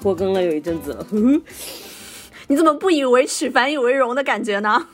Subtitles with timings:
[0.00, 1.06] 拖更了有一阵子了。
[2.48, 4.86] 你怎么不以为耻反以为荣的感觉呢？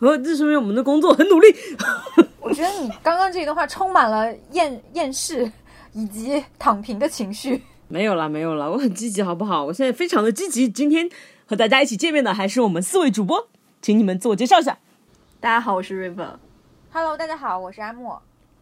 [0.00, 1.46] 呃， 这说明我们的工作很努力。
[2.40, 5.50] 我觉得你刚刚这一段话充满了厌厌世
[5.92, 7.62] 以及躺平的情绪。
[7.88, 9.64] 没有啦，没有啦，我很积极，好不好？
[9.64, 10.68] 我现在非常的积极。
[10.68, 11.08] 今天
[11.46, 13.48] 和大家一起见面的还是我们四位主播，
[13.80, 14.78] 请你们自我介绍一下。
[15.40, 16.34] 大家好，我是 River。
[16.92, 18.20] Hello，大家好，我是阿莫。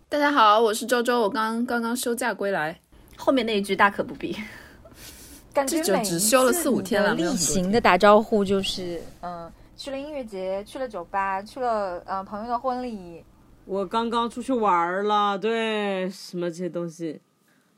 [0.09, 2.79] 大家好，我是周周，我刚刚刚休假归来。
[3.17, 4.37] 后面那一句大可不必。
[5.57, 13.25] 感觉这就只休了四五天了例行的打招呼就是，嗯、去了音乐节，去了酒吧，去了呃朋友的婚礼。
[13.65, 17.23] 我刚刚出去玩了，对，什么这些东西。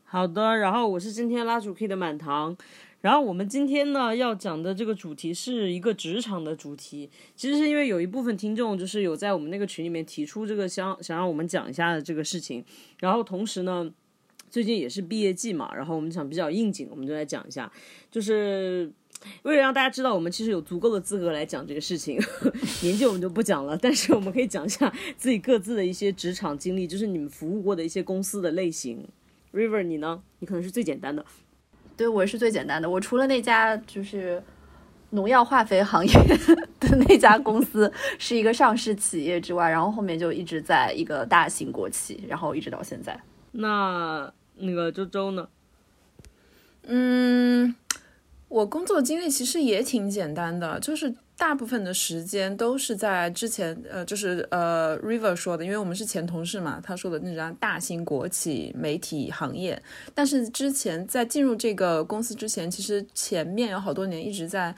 [0.03, 2.57] 好的，然后我是今天拉主 K 的满堂，
[3.01, 12.65] 然后我们今天呢要讲的这个主题是一个职场的主题，其实是因为有一部分听众就是有在我们那个群里面提出这个想想让我们讲一下的这个事情，
[12.99, 13.89] 然后同时呢。
[14.51, 17.71] 最近也是毕业季嘛，然后我们想比较应景，我们就来讲一下，
[18.11, 18.91] 就是
[19.43, 22.19] 为了让大家知道我们其实有足够的资格来讲这个事情，
[22.83, 29.07] 年纪我们就不讲了，但是我们可以讲一下自己各自的一些职场经历，就是你们服务过的一些公司的类型。
[29.53, 30.23] River，你呢？
[30.41, 31.25] 你可能是最简单的。
[31.97, 34.41] 对我是最简单的，我除了那家就是
[35.11, 36.13] 农药化肥行业
[36.79, 43.19] 的那家公司 是一个上市企业之外，然后后面就一直在一个大型国企，然后一直到现在。
[43.51, 45.49] 那那个周周呢？
[46.83, 47.75] 嗯，
[48.49, 59.83] 我工作经历其实也挺简单的，就是大部分的时间都是在之前，呃，就是呃，River 说的，因为我们是前同事嘛，他说的那家大型国企媒体行业。
[60.15, 64.75] 但是之前在进入这个公司之前，其实前面有好多年一直在。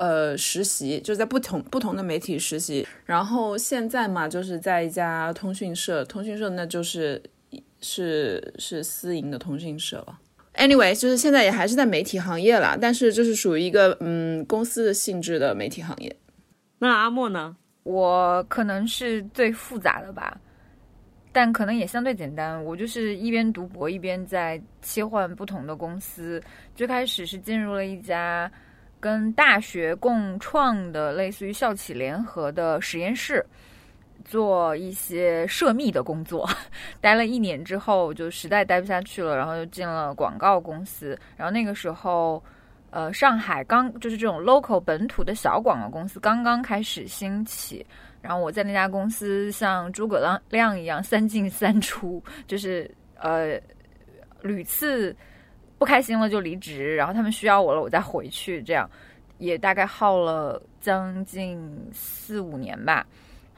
[0.00, 7.20] 呃，实习就是在不同不同的媒体实习，然后现在嘛，就是在一家通讯社，通讯社那就是
[7.80, 10.18] 是是私营的通讯社了。
[10.54, 16.14] Anyway，就是现在也还是在媒体行业啦，但是就是属于一个嗯公司的性质的媒体行业。
[16.78, 17.56] 那阿莫呢？
[17.84, 20.38] 我可能是最复杂的吧，
[21.32, 22.62] 但可能也相对简单。
[22.64, 26.42] 我就是一边读博一边在切换不同的公司。
[26.74, 28.50] 最开始是进入了一家
[29.00, 33.42] 跟大学共创的类似于校企联合的实验室，
[34.28, 36.48] 做一些涉密的工作。
[37.00, 41.18] 待了一年之后，就实在待不下去了，然后就进了广告公司。
[41.36, 42.40] 然后那个时候。
[42.90, 47.84] 呃，上海刚就是这种 local 本土的小广告公司刚刚开始兴起，
[48.22, 52.90] 然后我在那家公司像诸葛亮亮一样三进三出，就是
[53.20, 53.60] 呃
[54.40, 55.14] 屡次
[55.76, 58.90] 不开心了就离职，然后他们需要我了我再回去，这样
[59.36, 61.60] 也大概耗了将近
[61.92, 63.06] 四五年吧。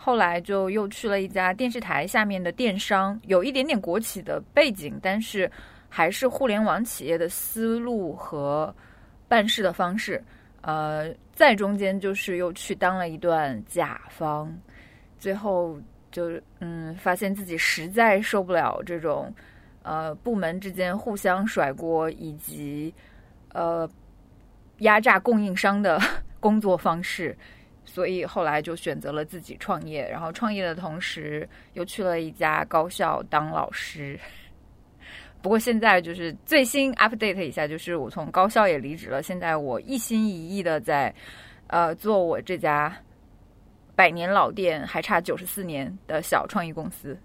[0.02, 5.50] 后来就又去了一家电视台下面的电商，有一点点国企的背景，但是
[5.88, 8.74] 还是互联网企业的思路和。
[9.28, 10.20] 办事的方式，
[10.62, 14.52] 呃，在中间就是又去当了一段甲方，
[15.20, 19.32] 最后就嗯，发现自己实在受不了这种
[19.84, 22.92] 呃部门之间互相甩锅以及
[23.52, 23.88] 呃
[24.78, 26.00] 压榨供应商的
[26.40, 27.38] 工作方式，
[27.92, 34.16] 所以后来就选择了自己创业，然后创业的同时又去了一家高校当老师。
[35.42, 39.22] 不过现在就是最新 update 一下，就是我从高校也离职了。
[39.22, 41.12] 现在我一心一意的在，
[41.66, 42.96] 呃，做我这家
[43.96, 47.18] 百年老店还差九十四年的小创意公司。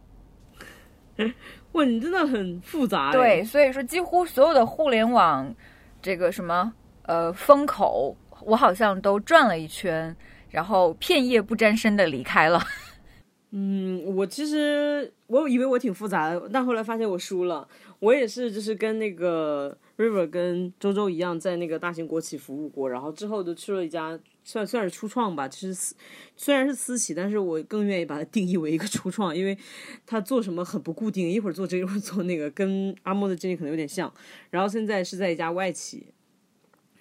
[1.74, 3.12] 哇，你真的很复杂。
[3.12, 5.54] 对，，所以说几乎所有的互联网
[6.02, 6.74] 这个什么
[7.04, 8.16] 呃风口，
[8.46, 10.16] 我好像都转了一圈，
[10.56, 12.64] 然后片叶不沾身的离开了。
[13.52, 17.68] 嗯，我其实我以为我挺复杂的，但后来发现我输了。
[18.00, 25.48] 我也是，就是跟那个 River 跟周周一样，在那个大型国企服务过，然后之后就去了一家算算是初创吧。
[25.48, 25.96] 其实
[26.36, 29.58] 虽然是私企，但是我更愿意把它定义为一个初创，因为
[30.06, 34.12] 它做什么很不固定，一会儿做这个，一会儿做那个，跟阿莫的经历可能有点像。
[34.50, 36.08] 然后现在是在一家外企。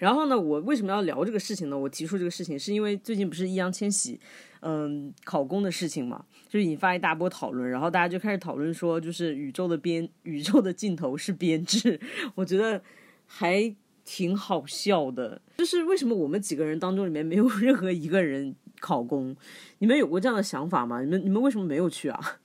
[0.05, 1.75] 然后呢，我为什么要聊这个事情呢？
[1.75, 4.19] 我提出这个事情是因为最近不是易烊千玺，
[4.59, 11.99] 嗯，考公的事情嘛，就引发一大波讨论，然后大家就开始讨论说，就是宇宙的边，宇宙的尽头是编制，
[12.35, 12.79] 我觉得
[13.25, 15.41] 还挺好笑的。
[15.57, 19.35] 就是为什么我们几个人当中里面没有 任何一个人考公？
[19.79, 21.01] 你们有过这样的想法吗？
[21.01, 22.37] 你们你们为什么没有去啊？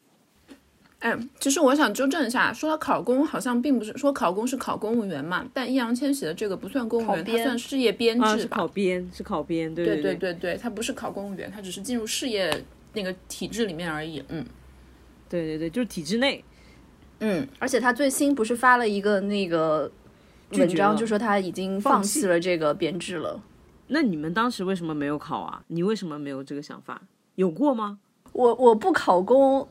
[1.01, 8.57] 哎，其实我想纠正一下，说到考公，好像并不是说考公是考公务员嘛，但易烊千玺的这个不算公务员，他算事业编啊，制吧。
[8.57, 14.23] 是考编，是考编，对对对对对，他不是考公务员，他只是进入事业那个体制里面而已。
[14.29, 14.45] 嗯
[15.29, 16.45] 对对对，就是体制内。
[17.21, 19.91] 嗯，而且他最新不是发了一个那个
[20.51, 23.41] 文章，就说他已经放弃了这个编制了。
[23.89, 25.63] 那你们当时为什么没有考啊？
[25.69, 27.01] 你为什么没有这个想法？
[27.37, 27.99] 有过吗？
[28.33, 29.69] 我我不考公，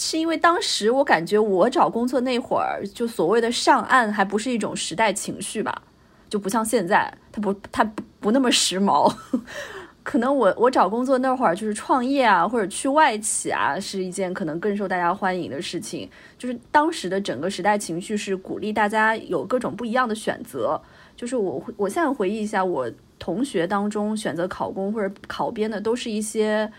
[0.00, 5.82] 是因为当时我感觉我找工作那会儿，就所谓的上岸还不是一种时代情绪吧，
[6.28, 9.14] 就不像现在，它不它不不那么时髦。
[10.02, 16.08] 可能我我找工作那会儿就是创业啊，或者去外企啊，是一件可能更受大家欢迎的事情。
[16.38, 20.80] 就是当时的整个时代情绪是鼓励大家有各种不一样的选择。
[21.14, 26.72] 就是我我现在回忆一下，我同学当中选择考公或者考编的，都是一些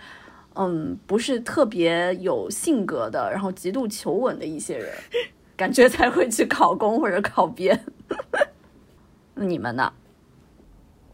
[0.56, 4.94] 嗯不是特别有性格的，然后极度求稳的一些人，
[5.56, 7.80] 感觉才会去考公或者考编。
[9.36, 9.92] 你们呢？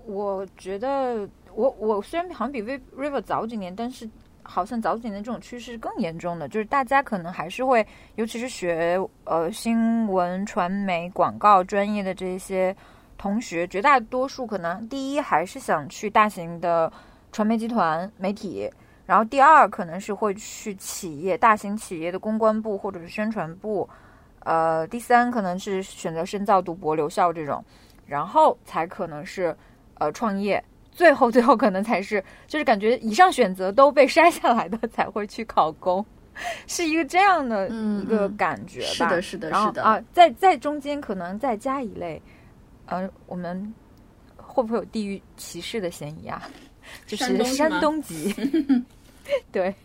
[0.06, 4.10] 我觉得我我虽然好像比 River 早几年，但是
[4.42, 7.86] 好像早几年这种趋势更严重的，就是大家可能还是会，
[8.16, 12.76] 尤其是学呃新闻传媒广告专业的这些
[13.18, 16.92] 同学，绝大多数可能第一还是想去大型的
[17.32, 18.70] 传媒集团媒体。
[19.08, 23.90] 然后第二可能是会去企业、大型企业的公关部或者是宣传部，
[24.42, 27.64] 呃，第三可能是选择深造、读博、留校这种，
[28.06, 29.56] 然后才可能是
[29.96, 30.62] 呃创业，
[30.92, 36.06] 最后最后可能才是就是感觉以上选择都被筛下来的才会去考公，
[36.68, 38.88] 是一个这样的嗯一个嗯感觉吧。
[38.88, 39.84] 是的，是的，是的。
[39.84, 42.22] 啊，在在中间可能再加一类，
[42.88, 43.74] 呃，我们
[44.36, 46.44] 会不会有地域歧视的嫌疑啊？
[47.06, 48.34] 就是山东籍，
[49.52, 49.76] 对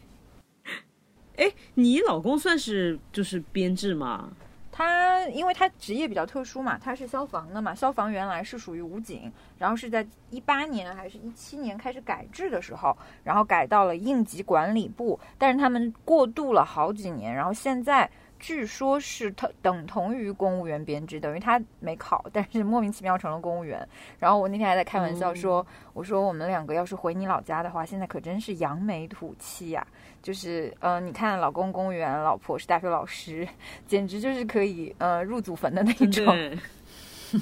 [1.36, 4.30] 哎你老公算是就是编制吗？
[4.74, 18.10] 他，因为他职业比较特殊嘛，他是消防的嘛，消防原来是属于武警，然后是在一八年还是一七年开始改制的时候，然后改到了应急管理部，但是他们过渡了好几年，然后现在
[18.42, 23.88] 据说是等等同于公务员编制，等于他没考，但是莫名其妙成了公务员。
[24.18, 29.86] 然后我那天还在开玩笑说，我说我们两个要是回你老家的话，现在可真是扬眉吐气呀、
[30.20, 33.46] 就是呃，你看老公公务员，老婆是大学老师，
[33.86, 36.58] 简直就是可以呃入祖坟的那种。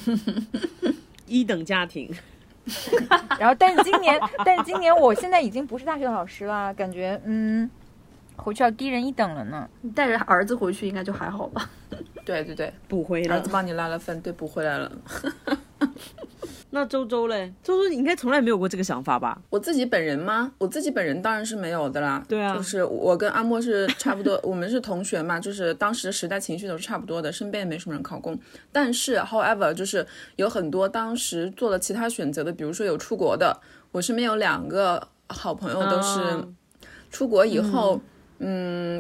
[1.27, 2.15] 一等家庭。
[3.41, 7.69] 然后，但是今年，但是今年我现在已经不是大学老师啦，感觉嗯，
[8.41, 9.69] 回去要低人一等了呢。
[9.83, 11.69] 你带着儿子回去应该就还好吧？
[12.25, 13.51] 对对对，补回了儿子。
[13.53, 14.91] 帮你拉了分，对补回来了。
[16.73, 17.53] 那周周嘞？
[17.65, 19.41] 周周你应该从来没有过这个想法吧？
[19.51, 20.53] 我自己本人吗？
[20.59, 22.23] 我自己本人当然是没有的啦。
[22.29, 28.39] 对啊就是我跟阿莫是差不多， 我们是同学嘛，就是当时的时代情绪都是差不多的，身边也没什么人考公。
[28.71, 30.07] 但是，however，就是
[30.37, 33.61] 有很多当时做了其他选择的，比如说有出国的，
[33.91, 36.47] 我身边有两个好朋友都是啊
[37.11, 38.01] 出国以后，嗯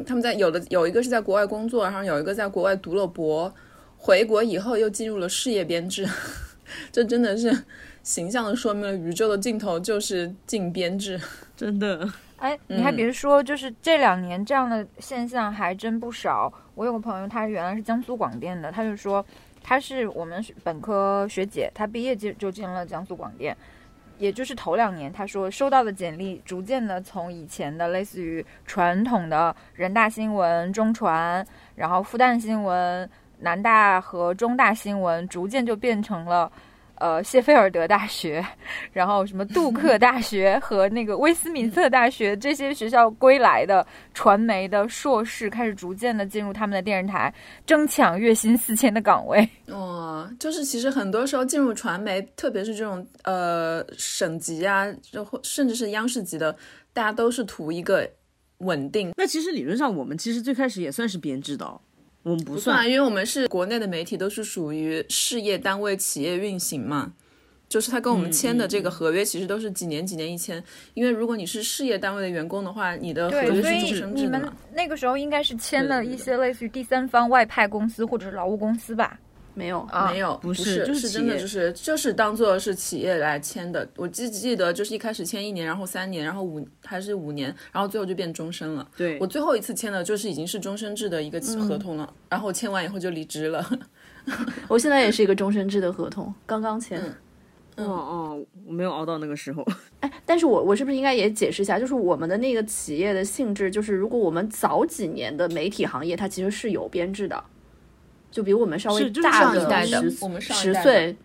[0.04, 3.52] 他们在有的有一个是在国外工作，然后有一个在国外读了博，
[3.96, 6.06] 回国以后又进入了事业编制，
[6.92, 7.64] 这真的是
[8.02, 11.18] 形象的说明了宇宙的尽头就是进编制。
[11.56, 12.06] 真的，
[12.36, 16.52] 哎，你还别说，就是这两年这样的现象还真不少。
[16.74, 19.24] 我有个朋友，他原来是江苏广电的，他就说
[19.62, 23.56] 他是我们本科学姐，他毕业就就进了江苏广电。
[24.20, 33.08] 也就是头两年，他说收到的简历逐渐的从以前的类似于传统的人大新闻、中传，然后复旦新闻、
[33.38, 36.52] 南大和中大新闻，逐渐就变成了
[37.00, 38.46] 呃谢菲尔德大学，
[38.92, 47.34] 然后什么杜克大学和那个威斯敏斯特大学这些学校归来的传媒的硕士，开始逐渐的进入他们的电视台，
[47.66, 49.48] 争抢月薪四千的岗位。
[49.66, 56.54] 哦，就是其实很多时候进入传媒，特别是这种呃省级啊，就或甚至是央视级的，
[56.92, 58.06] 大家都是图一个
[58.58, 59.12] 稳定。
[59.16, 61.80] 那其实理论上我们其实最开始也算是编制的哦，
[62.22, 67.12] 我们不不算，因为我们是国内的媒体，都是属于事业单位、企业运行嘛。
[67.68, 70.60] 就是他跟我们签的这个合约，其实都是几年几年一签。
[70.94, 74.52] 因为如果你是事业单位的员工的话，你的合，约是终身你们制的嘛。
[74.74, 79.20] 那个时候应该是签了一些类似于第三方外派公司或者是劳务公司吧？
[79.54, 83.88] 没有，啊没有，不不是就是真的就是就是当做是企业来签的。
[83.96, 88.88] 我记记得就是一开始签一年，然后三年，然后五还是五年，然后最后就变终身了。
[88.96, 93.64] 对我最后一次签的就是已经是终身制的一个合同了，然后我签完以后就离职了。
[94.68, 97.00] 我现在也是一个终身制的合同，刚刚签。
[97.76, 99.66] 哦哦，我没有熬到那个时候。
[100.00, 101.78] 哎，但是我我是不是应该也解释一下？
[101.78, 107.42] 就是我们的那个企业的性质，就是如果我们早几年的媒体行业，它其实是有编制的，
[108.30, 111.16] 就比我们稍微大一代的十我们上一代的十岁，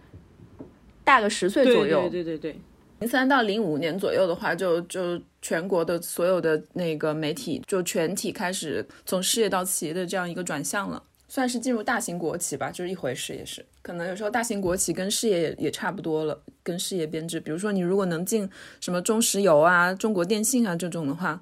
[1.04, 2.10] 大个十岁左右。
[2.10, 2.60] 对对对对，
[3.00, 11.04] 零三到零五年左右的话，就就全国的所有的那个媒体就全体开始从事业到企业的这样一个转向了。
[11.28, 17.40] 算是进入大型国企吧，就是一回事，也是可能有时候大型国企跟事业也也差不多了，跟事业编制。
[17.40, 18.48] 比如说你如果能进
[18.80, 21.42] 什么中石油啊、中国电信啊这种的话，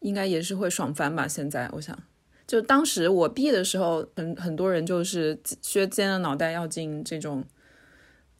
[0.00, 1.26] 应该也是会爽翻吧。
[1.28, 1.96] 现在我想，
[2.52, 7.42] 就当时我毕业的时候，很很多人就是削尖了脑袋要进这种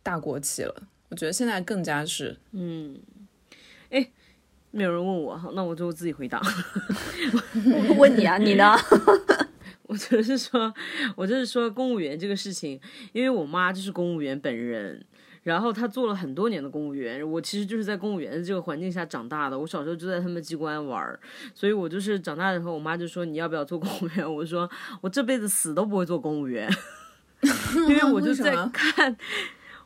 [0.03, 0.83] 大国企了。
[1.09, 3.01] 我觉得现在更加是，嗯，
[3.89, 4.11] 哎，
[4.71, 6.43] 没有人问我，那我就自己回答。
[7.97, 8.77] 问你啊，你呢？
[9.89, 10.75] 我就是说，
[11.17, 12.79] 我就是说公务员这个事情，
[13.15, 15.07] 因为我妈就是公务员本人，
[15.43, 19.59] 然后他做了很多年的公务员，我其实就是在公务员的这个环境下长大的。
[19.59, 21.19] 我小时候就在他们机关玩儿，
[21.55, 24.25] 所以我就是长大以后，我妈就说你要不要做公务员？
[24.35, 24.71] 我说
[25.01, 26.71] 我这辈子死都不会做公务员，
[27.89, 29.17] 因为我就在看。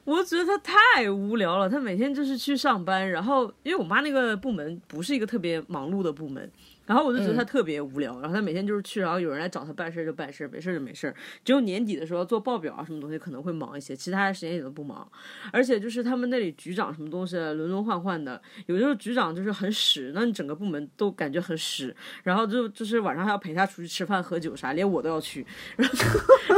[0.06, 6.48] 我觉得他太无聊了，他每天就是去上班，然后因为我妈那个部门不是一个特别忙碌的部门，
[6.86, 11.12] 然后我就觉得他特别无聊，然后他每天就是去，然后有人来找他办事就办事，没事就没事，
[11.44, 15.06] 只有年底的时候做报表啊什么东西可能会忙一些，其他的时间也都不忙，
[15.52, 25.44] 而且就是他们那里局长什么东西轮轮换换的，有的时候局长就是很屎，那你整个部门都感觉很屎，然后就就是晚上还要陪他出去吃饭喝酒啥，连我都要去，
[25.76, 25.96] 然后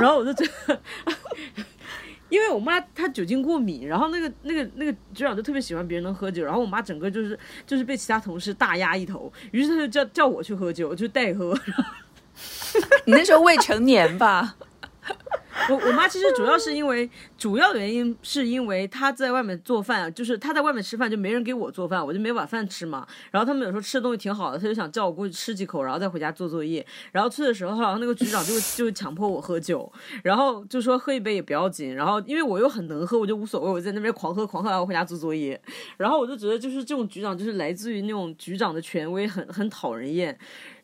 [0.01, 0.79] 然后我就觉得。
[2.29, 11.59] 因为我妈她酒精过敏，然后那个那个那个局长就特别喜欢别人能喝酒，然后我妈整个就是就是被其他同事大压一头，于是她就叫叫我去喝酒，就代喝。
[13.07, 14.57] 你那时候未成年吧？
[15.71, 23.07] 我我妈其实主要是因为，主要原因是因为她在外面做饭，就是她在外面吃饭就没人给我做饭，我就没晚饭吃嘛。
[23.31, 26.85] 然后他们有时候吃的东西挺好的，她就想叫我过去吃几口，然后再回家做作业。
[27.13, 29.91] 然后去的时候，然后那个局长就就强迫我喝酒，
[30.23, 31.95] 然后就说喝一杯也不要紧。
[31.95, 35.61] 然后因为我又很能喝，我就无所谓，我在那边狂喝狂喝，然后回家做作业。
[35.97, 40.39] 然后我就觉得就是这种局长就是来自于那种局长的权威，很很讨人厌。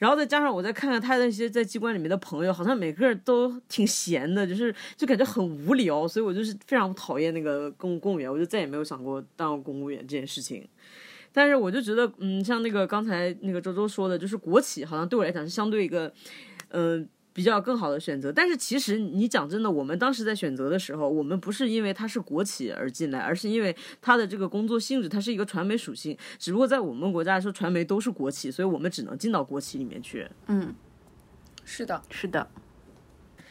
[0.04, 10.68] 然后再加上我再看看他那些在机关里面的朋友，好像每个人都挺闲的，就是就感觉很无聊，所以我就是非常讨厌那个公公务员，我就再也没有想过当公务员这件事情。
[11.32, 16.12] 但是我就觉得，嗯，像那个刚才那个周周说的，就是国企好像对我来讲是相对一个，
[16.68, 17.08] 嗯。
[17.34, 26.16] 比较更好的选择，但是其实你讲真的，我们当时在选择的时候，我们不是因为它是国企而进来，而是因为它的这个工作性质，它是一个传媒属性。
[26.38, 30.28] 只不过在我们国家来说，传媒都是国企，所以我们只能进到国企里面去。
[30.46, 30.72] 嗯，
[31.64, 32.48] 是的，是的。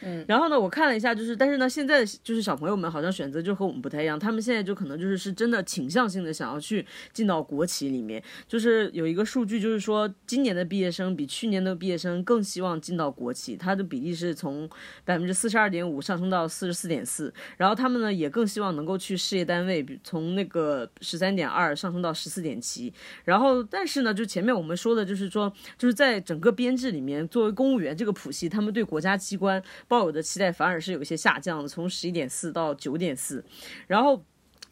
[0.04, 8.22] 嗯，然后呢，我看了一下，就是，但是呢，现在就是小朋友们好像选择就和我们不太一样，他们现在就可能就是是真的倾向性的想要去进到国企里面。
[8.46, 14.68] 就是有一个数据，就是说今年的毕业生比去年的毕业生更希望进到国企，它的比例是从
[15.04, 17.32] 百分之四十二点五上升到四十四点四。
[17.56, 22.92] 然后他们呢也更希望能够去事业单位，从那个十三点二上升到十四点七。
[23.24, 29.62] 然后但是呢，就前面我们说的就是说，就是在整个编制里面，作为公务员这个谱系，他们对国家机关。
[29.94, 33.44] 抱有的期待反而是有一些下降的，从十一点四到九点四。
[33.86, 34.20] 然后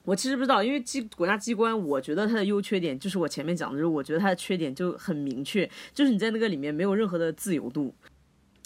[0.05, 7.95] 我其实不知道，因为机国家机关，我觉得它的优缺点就是我前面讲的，就是我觉得它的缺点就很明确，就是你在那个里面没有任何的自由度。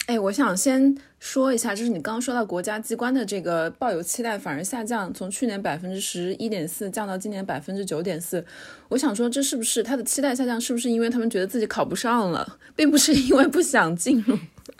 [0.06, 8.42] 哎，我想先说一下，就是你刚刚说到国家机关的这个抱有期待反而下降，从去年百分之十一点四降到今年百分之九点四。
[8.88, 10.60] 我想说，这是不是他的期待下降？
[10.60, 14.38] 是不是因为他们觉得自己考不上了，并不是因为不想进入？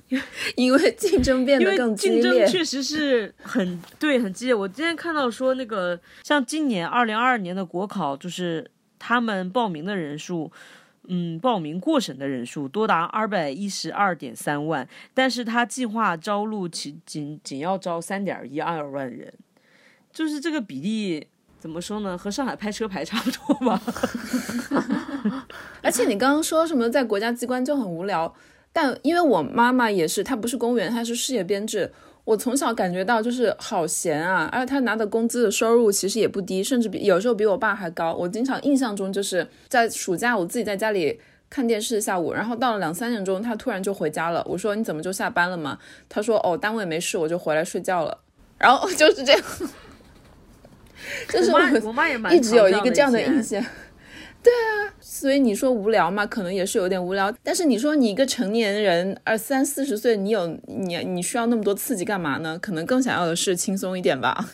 [0.55, 4.55] 因为竞争变得更激烈，竞争确实是很对，很激烈。
[4.55, 10.53] 我今天看到说，那个像今年二零二二年的国考，就是他们报名的人数，
[11.09, 19.35] 嗯，报名过审的人数多达二百一十二点三万，但是他计划招录其仅仅要招三点一二万人，
[20.13, 21.27] 就是这个比例
[21.59, 22.17] 怎么说呢？
[22.17, 23.83] 和上海拍车牌差不多吧。
[25.83, 28.33] 而且你刚刚说什么在国家机关就很无聊。
[28.77, 31.91] 但因为我妈妈也是，她不是公务员，她是事业编制。
[32.27, 38.13] 我从小感觉到就是好闲啊，而且她拿的工资的收入其实也不低，甚至比有时候比我爸还高。
[38.13, 41.19] 我经常印象中就是在暑假，我自己在家里
[41.49, 44.45] 看电视下午，然后到了两三点钟，她突然就回家了。
[44.47, 45.79] 我说你怎么就下班了嘛？
[46.07, 48.19] 她说哦，单位没事，我就回来睡觉了。
[48.59, 49.43] 然后 就是这样，
[51.33, 51.51] 就是
[51.87, 53.65] 我妈也一直有一个这样的印象。
[54.47, 57.35] 对啊，所以你说无聊嘛，可能也是有点无聊。
[57.43, 62.57] 但是你说你一个成年人，二三四十岁，你有你你需要那么多刺激干嘛呢？
[62.63, 64.51] 可能更想要的是轻松一点吧。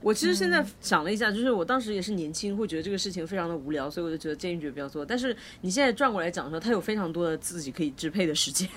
[0.00, 5.04] 我其实现在想了一下，就是我当时也是年轻，会觉得这个事情非常的无聊，所以我就觉得坚决不要做。
[5.04, 8.68] 但是你现在转过来讲说，他有非常多的自己可以支配的时间。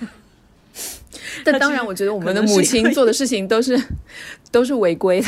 [1.45, 3.79] 但当然，我觉得我们的母亲做的事情都是
[4.51, 5.27] 都是违规的。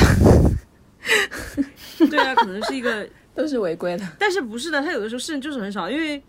[2.10, 3.08] 对啊，可能是一个。
[3.36, 6.22] 都是违规的， 但是不是的，他有的时候事情就是很少，因为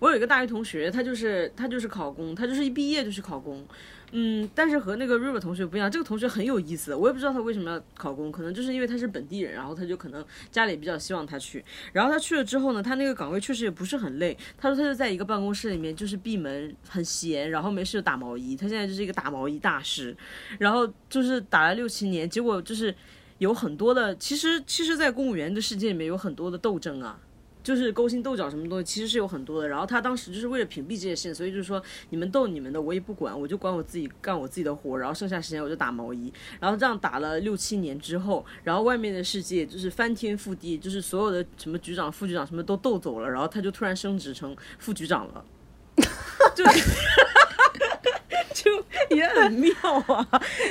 [0.00, 3.64] 我有一个大学同学，他就是他就是考公，他就是一毕业就去考公。
[4.12, 11.62] 嗯，但是和那个 River 同学不一样，这个同学很有意思，我也不知道他为什么要考公，可能就是因为他是本地人，然后他就可能家里比较希望他去。
[11.92, 14.34] 然后他去了之后呢，他那个岗位确实也不是很累。
[14.56, 18.56] 他说他就在一个办公室里面，就是闭门很闲，然后没事就打毛衣。
[18.56, 20.16] 他现在就是一个打毛衣大师，
[20.58, 22.94] 然后就是打了六七年，结果就是
[23.38, 27.18] 有很多的，其实其实，在公务员的世界里面有很多的斗争啊。
[27.60, 29.68] 就是勾心斗角什么东西，其实是有很多的。
[29.68, 34.96] 然后他当时就是为了屏蔽这些事情，所以就是说你们斗你们的，我也不管，我就管我自己干我自己的活。
[34.96, 36.32] 然后剩下时间我就打毛衣。
[36.60, 43.28] 然后这样打了六七年之后，然后外面的世界就是翻天覆地，就是所有的什么局长、副局长什么都斗走了。
[43.28, 45.44] 然后他就突然升职成副局长了，
[46.54, 46.64] 就
[48.64, 49.72] 就也很妙
[50.08, 50.26] 啊。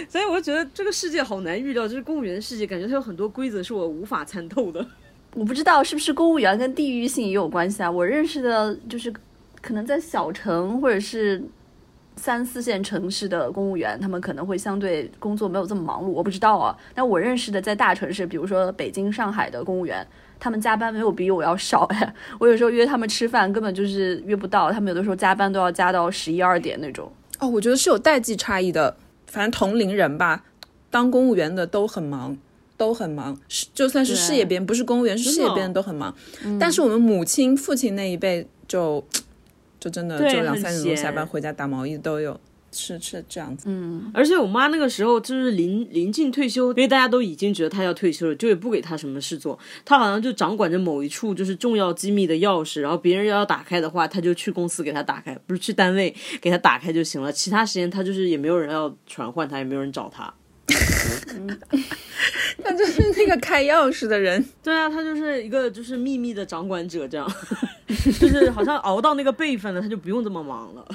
[0.09, 4.85] 所以我就觉得这个世界好难预料，就是公务员的世界，感觉它有很多规则是我无法参透的。
[5.33, 7.89] 我不知道是不是公务员跟地域性也有关系啊？
[7.89, 9.13] 我认识的就是
[9.61, 11.43] 可能在小城或者是
[12.15, 16.07] 三四线城市的公务员，他们可能会相对工作没有这么忙碌。
[16.07, 16.75] 我不知道啊。
[16.95, 20.05] 但我认识的在大城市，比如说北京、上海的公务员，
[20.39, 22.13] 他们加班没有比我要少哎。
[22.39, 24.71] 我有时候约他们吃饭，根本就是约不到。
[24.71, 27.11] 他们有的时候加班都要加到十一二点那种。
[27.39, 28.95] 哦，我觉得是有代际差异的。
[29.27, 30.45] 反正同龄人吧，
[30.89, 32.37] 当公务员的都很忙。
[32.77, 36.15] 都很忙，是就算是事业编，不是公务员，是事业编的都很忙。
[36.59, 39.03] 但是我们母亲、父亲那一辈就
[39.79, 42.39] 就真的就两三点钟下班回家打毛衣都有，
[42.71, 43.65] 是是这样子。
[43.69, 49.57] 嗯，而且我妈那个时候就是临临近退休，因为大家都已经觉得她要退休了，就也不给她什么事做。
[49.85, 57.31] 她好像就掌管着某一处就是重要机密的钥匙，然后别人要打开的话，她就去公司给她打开，不是去单位给她打开就行了。
[57.31, 60.33] 其他时间她就是也没有人要传唤她，也没有人找她。
[62.61, 67.25] 他就是那个开钥匙的人， 对啊，他就是一个就是秘密的掌管者，这样，
[68.19, 70.85] 就是好像熬到那个辈分了，他就不用这么忙了。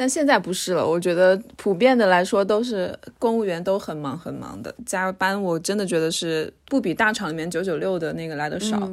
[0.00, 8.90] 但现在不是了，我觉得普遍的来说都是公务员都很忙很忙的，加班我真的觉得是不比大厂里面九九六的那个来的少。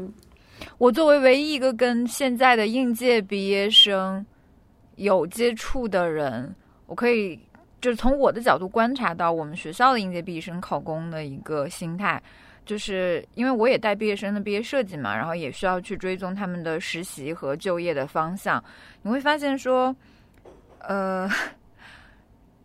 [0.78, 4.26] 我作为唯一一个跟现在的应届毕业生
[4.98, 6.54] 有接触的人，
[6.88, 7.40] 我可以。
[7.80, 12.22] 就是从我的角度观察到，我们学校的应届毕业生考公的一个心态，
[12.66, 18.62] 就是因为我也带毕业生的毕业设计嘛，然后也需要去追踪他们的实习和就业的方向，
[19.04, 19.96] 你会发现说，
[20.88, 21.30] 呃。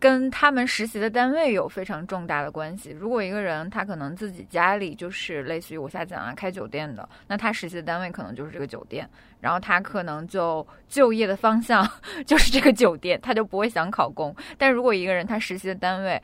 [0.02, 2.90] 跟他们实习的单位有非常重大的关系。
[2.90, 9.08] 如果一个人他可能自己家里就是类似于我下讲啊开酒店的，那他实习的单位可能就是这个酒店，
[9.38, 11.88] 然后他可能就就业的方向
[12.26, 14.34] 就是这个酒店，他就不会想考公。
[14.58, 16.20] 但如果一个人他实习的单位，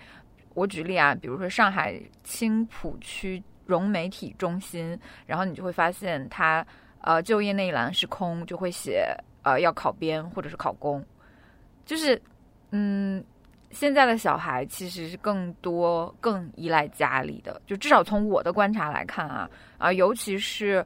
[0.55, 6.67] 我举例啊，比如说上海青浦区融媒体中心，然后你就会发现他
[7.03, 9.07] 呃就业那一栏是空，就会写
[9.45, 11.01] 呃要考编或者是考公，
[11.89, 12.21] 就是
[12.71, 13.25] 嗯。
[13.71, 19.47] 现在的小孩其实是更多更依赖家里的，就至少从我的观察来看啊
[19.77, 20.83] 啊，尤其是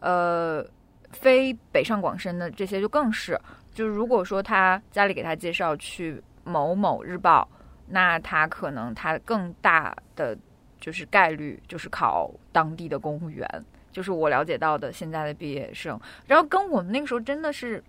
[0.00, 0.64] 呃
[1.10, 3.38] 非北上广深的这些就更是，
[3.74, 7.46] 就如果说他家里给他介绍去某某日报，
[7.86, 10.34] 那他可能他更大的
[10.80, 13.46] 就是概率就是考当地的公务员，
[13.90, 17.84] 就是我了解到的现在的毕业生，然后跟我们那个时候真的是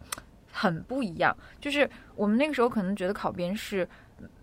[0.53, 3.85] 很不一样，就是我们那个时候可能觉得考编是。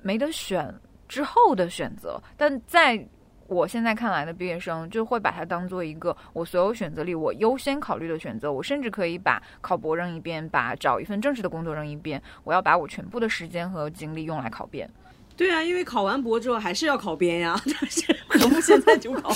[0.02, 0.74] 没得选
[1.08, 3.02] 之后的选择，但在
[3.46, 8.52] 我现在看来的毕业生就会把它当做一个我所有选择里我优先考虑的选择。
[8.52, 14.90] 我甚至可以把考博扔一边，把找一份正式的工作扔一边，我要把我全部的时间和精力用来考编。
[15.34, 19.30] 对啊，因为考完博之后还是要考编呀， 但是 何不现在就考？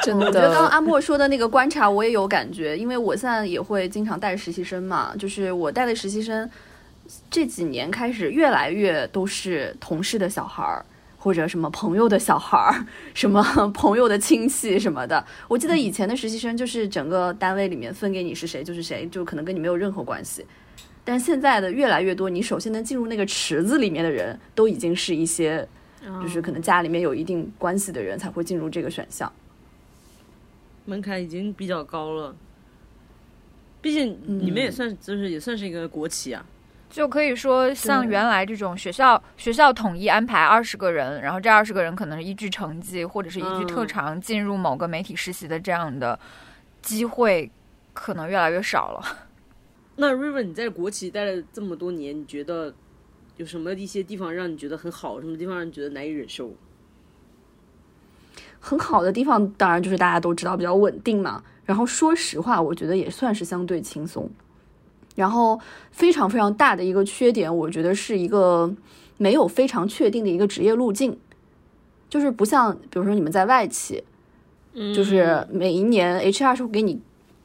[0.04, 6.48] 真的，我觉得刚刚阿莫说的那个观察我也有感觉，因为我现在也会经常带实习生嘛，就是我带的实习生。
[7.28, 10.84] 这几年开始，越来越都是同事的小孩儿，
[11.18, 13.42] 或者什么朋友的小孩儿，什么
[13.74, 15.24] 朋友的亲戚什么的。
[15.48, 20.46] 我记得以前的实习生就是整个单位里面分给你是谁就是谁，就可能跟你没有任何关系。
[21.02, 25.66] 但是现在的越来越多，你首先能进入那个池子里面的人都已经是一些，
[26.22, 29.32] 就是可能家里面有一定关系的人才会进入这个选项，
[30.90, 32.34] 门槛已经比较高了。
[33.80, 36.44] 毕竟你们也算就是也算是一个国企啊。
[36.90, 46.18] 就可以说，像原来这种学校学校统一安排二十个人，然后这二十个人可能是依据成绩或者是依据特长进入某个媒体实习的这样的
[46.82, 47.48] 机会，
[47.92, 49.00] 可能越来越少了。
[49.96, 52.74] 那 River，你在国企待了这么多年，你觉得
[53.36, 56.52] 有什么一些地方让你觉得很好，什么地方让你觉得难以忍受？
[58.60, 61.42] 很好的地方当然就是大家都知道比较稳定嘛。
[61.64, 64.30] 然后说实话，我觉得也算是相对轻松。
[65.16, 68.72] 然后非常非常大的一个缺点，我觉得是一个
[69.18, 71.18] 没有非常确定的一个职业路径，
[72.08, 74.02] 就是不像比如说你们在外企，
[74.94, 77.00] 就是每一年 HR 是会给你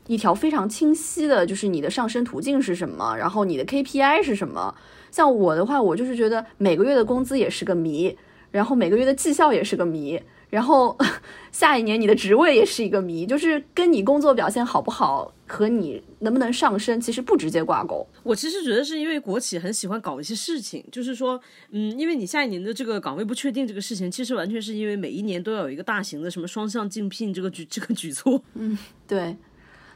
[0.07, 4.73] 一条非常清晰的，就是你的上升途径是什么，然后你的 KPI 是什么。
[5.11, 8.15] 像我的话，我就是觉得每个月的工资也是个谜，
[8.51, 10.21] 然后每个月的绩效也是个谜。
[10.55, 10.97] 然后
[11.51, 18.07] 下一年你的职位也是一个谜，就是跟你工作表现好不好和你能不能上升其实不直接挂钩。
[18.23, 21.37] 我其实觉得是因为国企很喜欢搞一些事情，就是说，
[21.71, 28.41] 嗯，因为你下一年的这个岗位不确定，这个事情其实完全是因为每一年都要有一个大型的什么双向竞聘这个举这个举措。
[28.53, 29.35] 嗯，对。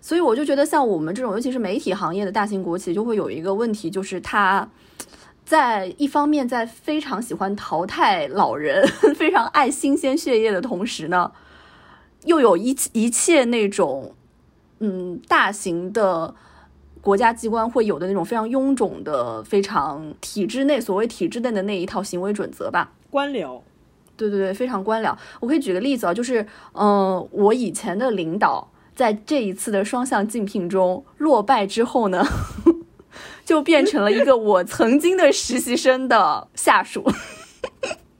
[0.01, 4.69] 所以我就觉得像我们这种，尤其是媒体行业的大型国企，就会有一个问题，就是它。
[5.49, 11.31] 在一方面，在非常喜欢淘汰老人、 非常爱新鲜血液的同时呢，
[12.25, 14.13] 又有一一切那种，
[14.77, 16.35] 嗯，大型的
[17.01, 22.91] 国家机关会有的那种非常臃肿的、非常体制内所谓体制内的那一套行为准则吧。
[23.09, 23.59] 官僚，
[24.15, 25.17] 对对对，非常官僚。
[25.39, 32.23] 我可以举个例子啊，就是，嗯，我以前的领导在这一次的双向竞聘中落败之后呢。
[33.49, 37.03] 就变成了一个我曾经的实习生的下属，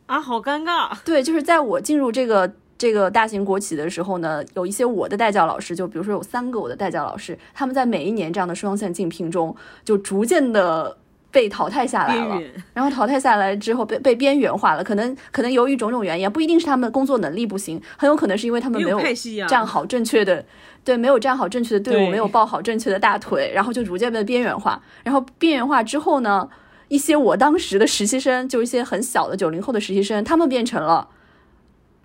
[0.08, 0.90] 啊，好尴尬。
[1.06, 10.98] 对，就是在我进入这个这个大型国企的时候呢，有一些我的代教老师，就比如说有三个我的代教老师，他们在每一年这样的双线竞聘中，就逐渐的
[11.30, 12.42] 被淘汰下来了。
[12.74, 14.84] 然后淘汰下来之后，被被边缘化了。
[14.84, 19.00] 可能可能由于种种原因，不一定是他们工作能力不行，很有可能是因为他们没有
[19.48, 20.44] 站好正确的。
[20.84, 24.82] 对，没有站好正确的队伍，没有抱好正确的大腿，然后就逐渐被边缘化。
[25.04, 26.50] 然后边缘化之后呢，
[26.88, 31.08] 一些我当时的实习生，就一些很小的九零后的实习生，他们变成了，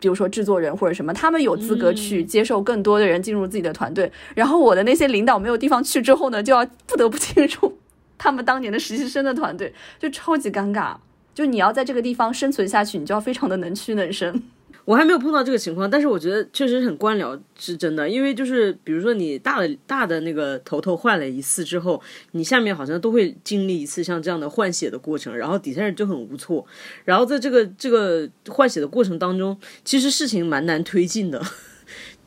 [0.01, 4.13] 比如说制作人或者什么，他们有资格去接受更多的人进入自己的团队。
[4.35, 7.79] 然后我的那些领导没有地方去之后呢，就要不得不进入
[8.19, 10.97] 他们当年的实习生的团队，就超级尴尬。
[11.35, 14.43] 就你要在这个地方生存下去，你就要非常的能屈能伸。
[14.85, 18.09] 我还没有碰到这个情况，但是我觉得确实很官僚，是真的。
[18.09, 22.01] 因为就是比如说你大的大的那个头头换了一次之后，
[22.33, 26.67] 你下面好像都会经历一次像这样的换血的过程，然后底下人就很无措。
[27.05, 31.43] 然后在这个这个换血的过程当中，其实事情蛮难推进的。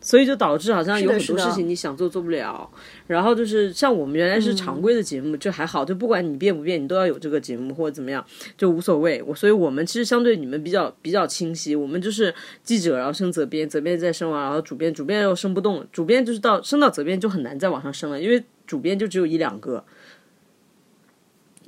[0.07, 2.69] 所以就导致好像有很多事情你想做做不了，
[3.07, 8.25] 然后就是像我们原来是常规的节目就还好，就不管你变不变，你都要有这个节目或者怎么样
[8.57, 9.21] 就无所谓。
[9.23, 19.83] 我所以我们其实相对你们比较比较清晰，我们就是记者，然后升责编，责编再升完，然后主编，主编又升不动，主编就是到升到责编就很难再往上升了，因为主编就只有一两个。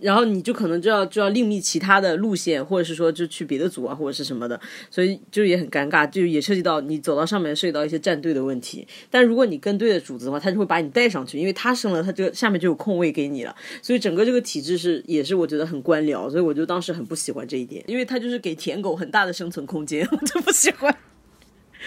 [0.01, 4.59] 然后你就可能就要就要另觅其他的路线，或者是说就去别的组啊，或者是什么的，
[4.89, 8.87] 所以就也很尴尬，就也涉及到你走到上面涉及到一些站队的问题。
[9.09, 13.55] 但如果你跟对了主子的话，他就会把你带上去，因为他升了，他就下面就有空位给你了。
[13.81, 20.95] 所以整个这个体制是也是我觉得很官僚，所以我就当时很不喜欢这一点，因为他就是给舔狗很大的生存空间，我 就不喜欢。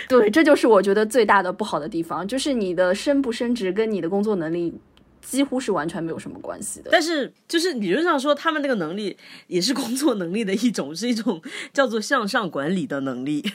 [0.09, 4.75] 对，这就是我觉得最大的不好的地方，就是你的升不升职跟你的工作能力。
[5.23, 11.41] 几乎是完全没有什么关系的，但是就是理论上说，他们那个能力也是工作能力的一种，是一种
[11.73, 13.51] 叫做向上管理的能力。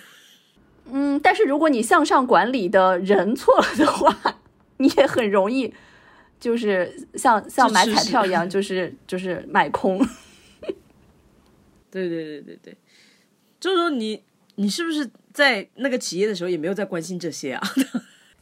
[0.89, 4.39] 嗯，但是如果你向上管理的人错了的话，
[4.77, 5.71] 你也很容易
[6.39, 9.99] 就是像像买彩票一样，就是就是买空。
[11.91, 12.77] 对对对对对，
[13.59, 14.23] 周周，你
[14.55, 17.61] 你是不是在那个企业的时候也没有在关心这些啊？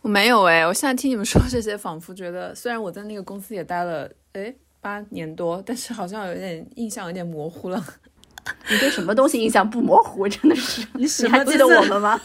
[0.06, 7.84] 我没有哎，我现在听你们说这些，仿佛觉得虽然我在那个公司也待了哎八年多，但是好像有点印象有点模糊了。
[8.70, 10.30] 你对什么东西印象不模糊？
[10.30, 12.22] 真的是， 你还记得我们吗？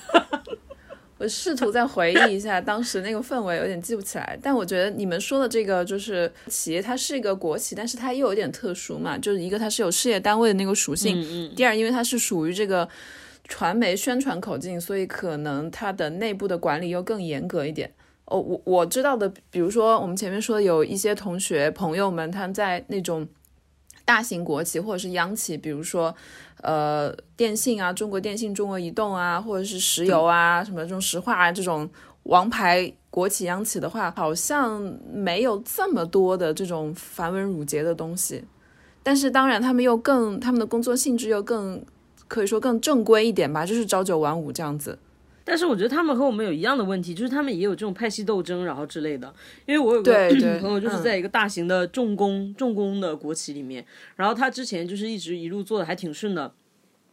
[1.16, 4.38] 我试图再回忆一下当时那个氛围，有点记不起来。
[4.42, 12.86] 但我觉得你们说的这个就是企业，它是一个国企，但是它又有点特殊嘛，就是一个它是有事业单位的那个属性，第二因为它是属于这个。
[13.50, 17.92] 传媒宣传口径，所以可能它的内部的管理又更严格一点。
[18.26, 23.26] 哦，我我知道的，比如说我们前面说有一些同学朋友们，他们在那种
[24.04, 26.14] 大型国企或者是央企，比如说
[26.62, 31.90] 呃电信啊，中国电信、中国移动啊，或者是石油啊，什么这种石化啊这种
[32.22, 34.80] 王牌国企央企的话，好像
[35.12, 38.44] 没有这么多的这种繁文缛节的东西。
[39.02, 41.84] 但是当然，他们又更他们的工作性质又更。
[42.30, 44.96] 可以说更正规一点吧，就是朝九晚五这样子。
[45.42, 49.34] 但是我觉得他们和我们有一样的问题，就是他们也有这种派系斗争，然后之类的。
[49.66, 50.12] 因为我有个
[50.62, 56.52] 朋友就是在一个大型的重工重工的国企里面，然后他之前就是一直一路做的还挺顺的，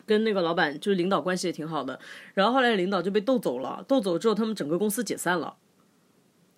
[0.06, 2.00] 跟那个老板就是领导关系也挺好的，
[2.36, 5.56] 然后后来领导就被斗走了，斗走之后他们整个公司解散了。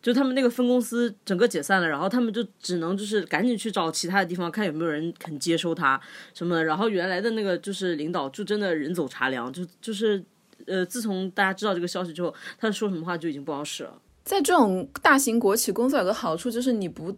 [0.02, 6.00] 就他们那个分公司整个解散了，然后他们就只能就是赶紧去找其他的地方，看有没有人肯接收他
[6.34, 6.64] 什么的。
[6.64, 10.24] 然后原来的那个就是领导就真的人走茶凉，就就是
[10.68, 13.94] 呃，自从大家知道这个消息之后，他说什么话就已经不好使了。
[14.24, 17.18] 在这种大型国企工作有个好处就是你不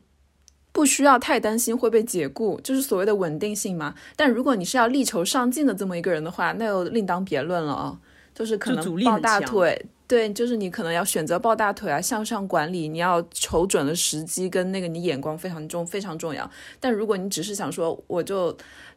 [0.72, 3.94] 不需要太担心会被解雇，就是所谓的稳定性嘛。
[4.16, 8.00] 但如果你是要力求上进的这么一个人的话，那又另当别论了啊，
[8.34, 9.86] 就是可能抱大腿。
[10.12, 16.52] 对，就是你可能要选择抱大腿啊，向上管理，你要瞅准了时机，跟那个你眼光非常重，非常重要。
[16.82, 18.54] 但如果你只是想说，我就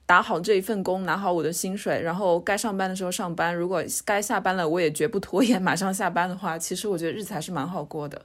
[0.06, 8.20] 打好这一份工，拿好我的薪水，然后该上班的时候上班，如果该下班了，我也绝不拖延，马上下班的话，其实我觉得日子还是蛮好过的。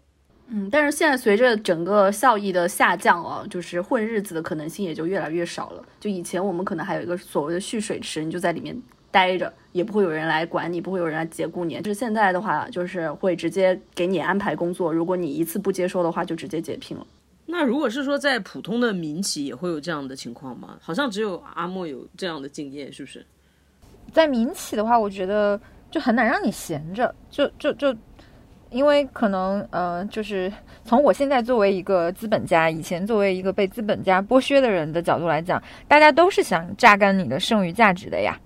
[0.47, 5.85] 嗯，但是现在随着整个效益的下降啊，就是混日子的可能性也就越来越少了。
[5.99, 8.75] 就以前我们可能还有一个所谓的蓄水池，你就在里面。
[9.11, 11.79] 待着也不会有人来管你，不会有人来解雇你。
[11.81, 17.05] 就是现在的话，就是会直接给你安排工作，如果你一次不接收的话，就直接解聘了。
[17.45, 20.77] 那如果是说在普通的民企也会有这样的情况吗？
[20.79, 23.25] 好像只有阿莫有这样的经验，是不是？
[24.13, 27.95] 在民企的话，我觉得就很难让你闲着，就就就，
[28.69, 30.51] 因为可能呃，就是
[30.85, 38.39] 从我现在作为一个资本家，以前作为一个被资本家剥削的人的角度来讲，大家都是想榨干你的剩余价值的呀。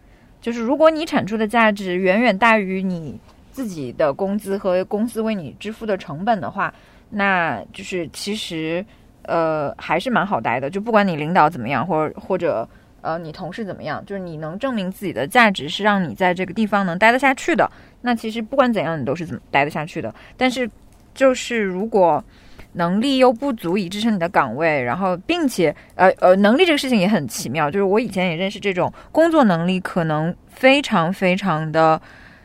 [0.44, 3.18] 就是如果你产出的价值远远大于你
[3.54, 6.74] 自己的工资和公司为你支付的成本的话，
[7.10, 8.86] 那就是其实
[9.22, 10.70] 呃还是蛮好待的。
[10.70, 12.68] 就不管你领导怎么样，或者或者
[13.02, 20.14] 呃你同事怎么样，就是你能证明自己的价值是让你在这个地方能待得下去的，那其实不管怎样你都是怎么待得下去的。
[20.36, 20.70] 但是
[21.14, 22.22] 就是如果。
[22.74, 32.02] 能力又不足以支撑你的岗位，然后并且，呃呃，能力这个事情也很奇妙，就是我以前也认识这种工作能力可能非常非常的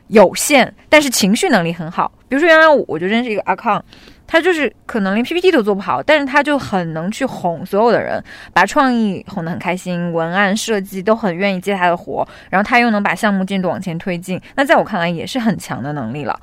[0.09, 2.13] 有限，但是情绪能力很好。
[2.29, 3.83] 比如说原来我就认识一个阿康，
[4.27, 16.39] 他就是可能连 PPT 都做不好，但是他就很能去哄所有的人，把创意哄得很开心，文案设计都很愿意接他的活，然后他又能把项目进度往前推进，那在我看来也是很强的能力了，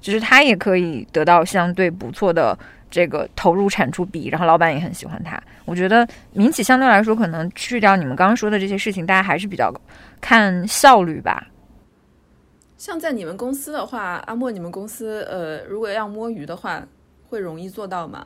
[0.00, 2.58] 就是他也可以得到相对不错的。
[2.90, 5.40] 这个投入产出比，然后老板也很喜欢他。
[5.64, 9.72] 我觉得民企相对来说，可能去掉你们刚刚说的这些事情，大家还是比较
[10.20, 11.46] 看效率吧。
[12.78, 16.82] 像在你们公司的话，阿莫，你们公司呃，如果要摸鱼的话，
[17.28, 18.24] 会容易做到吗？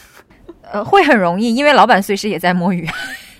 [0.70, 2.86] 呃，会很容易，因为老板随时也在摸鱼。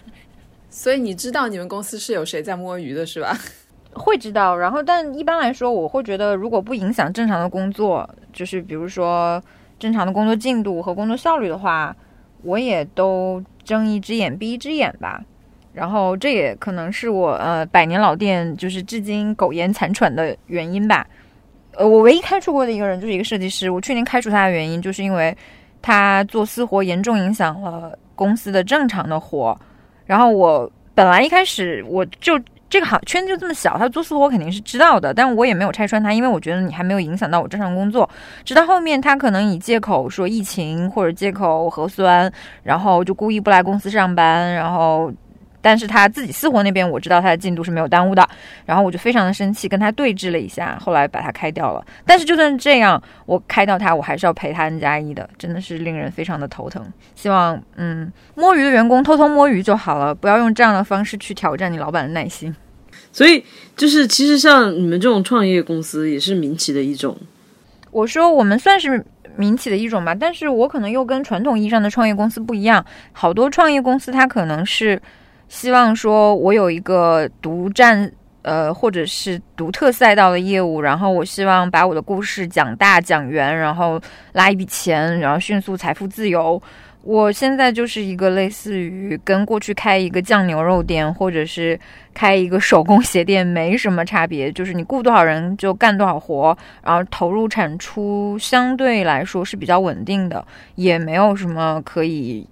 [0.71, 3.37] 所以你知道你们公司是有谁在摸鱼的是吧？
[3.93, 4.57] 会知道。
[4.57, 9.43] 然后，但一般来说，我会觉得，如果不影响正常的工作，就是比如说。
[9.79, 11.95] 正常的工作进度和工作效率的话，
[12.43, 15.23] 我也都睁一只眼闭一只眼吧。
[15.73, 21.07] 然后这也可能是我呃百年老店就是至今苟延残喘的原因吧。
[21.73, 25.37] 呃，我唯一开除过的一个人就是一个设计师，我去年开除他的原因就是因为
[25.81, 29.59] 他做私活严重影响了公司的正常的活。
[30.05, 32.41] 然后我本来一开始我就。
[32.71, 38.09] 这个好圈子就这么小，他做私活肯定是知道的，但我也没有拆穿他，因为我觉得你还没有影响到我正常工作。
[38.45, 45.13] 直到后面他可能以借口说疫情或者借口核酸，然后就故意不来公司上班，然后。
[45.61, 48.27] 但是他自己私活那边，我知道他的进度是没有耽误的，
[48.65, 51.85] 然后我就非常的生气，跟他对峙了一下，后来把他开掉了。
[52.07, 56.85] 但是就算这样，我开掉他，我还是要赔他 N 加一的，真的是令人非常的头疼。
[57.15, 62.55] 希望嗯，摸鱼的员工偷偷摸鱼就好了，不要用这样的方式去挑战你老板的耐心。
[63.11, 63.45] 所以
[63.77, 67.17] 就是其实像你们这种创业公司也是民企的一种。
[67.91, 69.05] 我说我们算是
[69.37, 75.03] 民企的一种吧，但是我可能又跟传统意义上的创业公司不一样，好多创业公司它可能是。
[75.49, 78.11] 希望说，我有一个独占，
[78.43, 84.01] 呃，或者是独特赛道的业务，然后我希望把我的故事讲大讲圆，然后
[84.33, 86.61] 拉一笔钱，然后迅速财富自由。
[87.03, 91.79] 我现在就是一个类似于跟过去开一个酱牛肉店，或者是
[92.13, 102.47] 开一个手工鞋店没什么差别，就是你雇多少人就干多少活，然后投入产出相对来说是比较稳定的，也没有什么可以。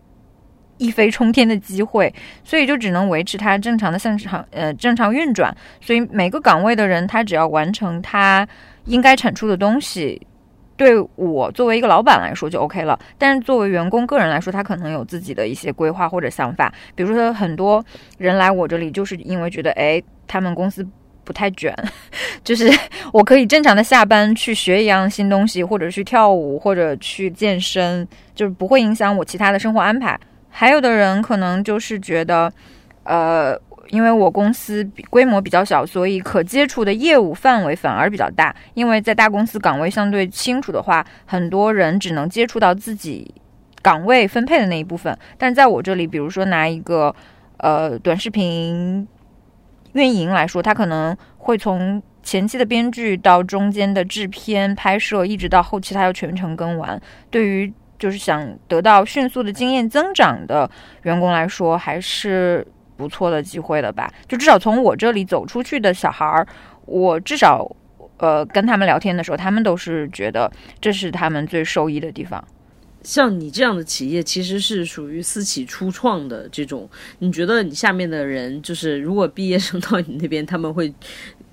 [0.79, 2.13] 一飞冲天的机会，
[2.45, 5.55] 所以就只能维持它正常的正常呃正常运转。
[5.81, 8.47] 所以每个岗位的人，他只要完成他
[8.85, 10.21] 应该产出的东西，
[10.77, 12.99] 对我作为一个老板来说就 OK 了。
[13.17, 16.73] 但是作为员工个人来说，他可能有自己的一些规划或者想法。
[16.95, 17.85] 比如说，很多
[18.19, 20.87] 人来我这里就是因为觉得，哎，他们公司
[21.25, 21.75] 不太卷，
[22.45, 22.71] 就是
[23.13, 30.19] 我可以正常的下班去学一样新东西，或者去跳舞，或者去健身，就是不会影响我其他的生活安排。
[30.59, 32.51] 还有的人可能就是觉得，
[33.03, 33.55] 呃，
[33.91, 38.57] 因为我公司规模比较小，所以可接触的业务范围反而比较大。
[38.73, 43.35] 因为在大公司岗位相对清楚的话，很多人只能接触到自己
[43.83, 45.15] 岗位分配的那一部分。
[45.37, 47.15] 但在我这里，比如说拿一个
[47.59, 49.07] 呃短视频
[49.93, 56.99] 运营来说，它可能会从前期的编剧到中间的制片拍摄，一直到后期，它要全程跟完。
[57.31, 60.71] 对于就是想得到迅速的经验增长的
[61.03, 64.13] 员工来说，还是不错的机会的吧？
[64.27, 66.47] 就至少从我这里走出去的小孩儿，
[66.87, 67.71] 我至少
[68.19, 72.43] 呃跟他们聊天的时候，他们都是觉得这是他们最受益的地方。
[73.03, 76.89] 像你这样的企业，其实是属于私企初创的这种。
[77.21, 80.93] 你觉得你下面的人，就是如果毕业生到你那边，他们会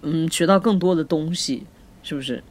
[0.02, 1.66] 嗯学到更多的东西，
[2.02, 2.44] 是不是？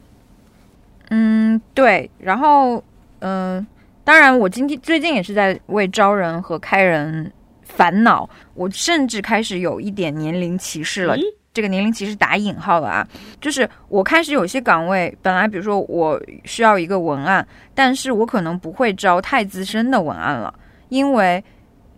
[1.09, 2.09] 嗯，对。
[2.19, 2.83] 然后
[3.19, 3.65] 嗯。
[4.05, 7.31] 当然，我今天最近也是在为招人和开人
[7.63, 8.29] 烦恼。
[8.53, 11.15] 我甚至开始有一点年龄歧视了。
[11.53, 13.07] 这个年龄歧视打引号了啊，
[13.39, 20.53] 就是我开始有些岗位，本来比如说我需要一个文案，但是我可能不会招太资深的文案了，
[20.89, 21.41] 因为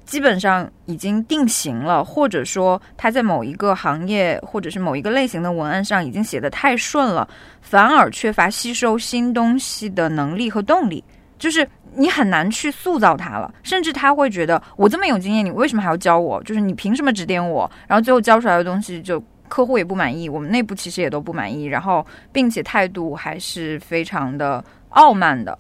[0.06, 7.28] 基本上已经定型了，或者说他在某一个行业或者是某一个类型的文案上已经写的太顺了，
[7.62, 11.04] 反而缺乏吸收新东西的能力和动力，
[11.40, 11.68] 就是。
[11.96, 16.44] 你很难去塑造他了，甚至他会觉得我这么有经验，你为什么还要教我？
[16.44, 17.70] 就是你凭什么指点我？
[17.88, 25.58] 然后最后教出来的东西，就客户也不满意，我们内部其实也都不满意，然后并且态度还是非常的傲慢的。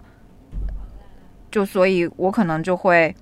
[1.51, 3.15] 就所以，我可能就会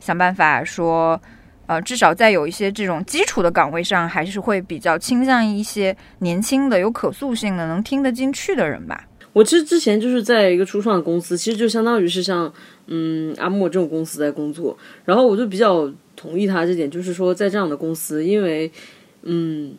[0.00, 1.20] 想办法说，
[1.66, 9.04] 呃，至少在有一些这种基础的岗位上，还是会比较倾向一些年轻的、有可塑性的、能听得进去的人吧。
[9.36, 12.50] 我其实之前就是在一个初创公司，其实就相当于是像
[12.86, 18.72] 嗯阿莫这种公司在工作，然后我就比较同意他这点，就是说在这样的公司，因为
[19.24, 19.74] 嗯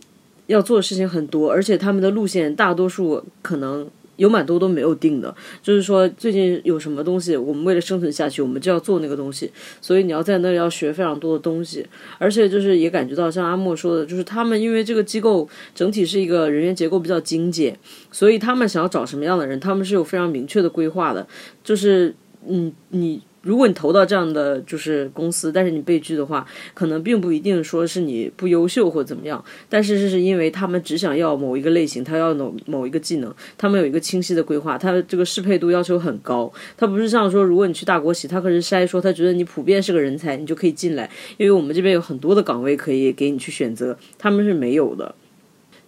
[0.46, 3.90] 要做的事情很多，而且他们的路线大多数可能。
[4.18, 9.50] 有蛮多都没有定的，就是说最近有什么东西，我们为了生存下去，我们就要做那个东西，
[9.82, 11.86] 所以你要在那里要学非常多的东西，
[12.18, 17.78] 而且就是也感觉到像阿莫说的，就是他们因为这个机构整体是一个人员结构比较精简，
[18.12, 21.26] 所以他们想要找什么样的人，他们是有非常明确的规划的，
[21.64, 22.14] 就是
[22.48, 23.22] 嗯你。
[23.48, 45.16] 如果你投到这样的就是公司，但是你被拒的话，可能并不一定说是你不优秀或怎么样，但是这是因为他们只想要某一个类型，他要某某一个技能，他们有一个清晰的规划，他这个适配度要求很高，他不是像说如果你去大国企，他可是筛说他觉得你普遍是个人才，你就可以进来，因为我们这边有很多的岗位可以给你去选择，他们是没有的。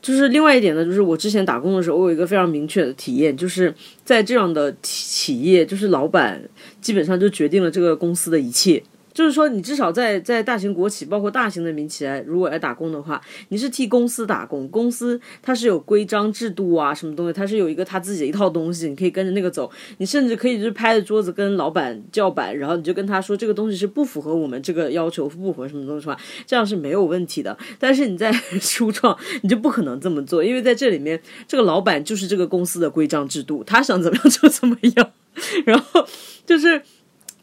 [0.01, 3.73] 就是另外一点呢，就是我之前打工的时候，我有一个非常明确的体验，就是
[4.05, 6.41] 在这样的企业，就是老板
[6.81, 8.83] 基本上就决定了这个公司的一切。
[9.19, 27.57] 就是说，你至少在在大型国企，包括大型的民企来，如果来打工的话，你是替公司打工，公司它是有规章制度啊，什么东西，它是有一个它自己的一套东西，你可以跟着那个走，你甚至可以就是拍着桌子跟老板叫板，然后你就跟他说这个东西是不符合我们这个要求，不符合什么东西的话，这样是没有问题的。
[27.77, 35.11] 但是你在 初创，你就不可能这么做，因为在这里面，这个老板就是这个公司的规章制度，他想怎么样就怎么样，
[35.67, 36.07] 然后
[36.45, 36.81] 就是。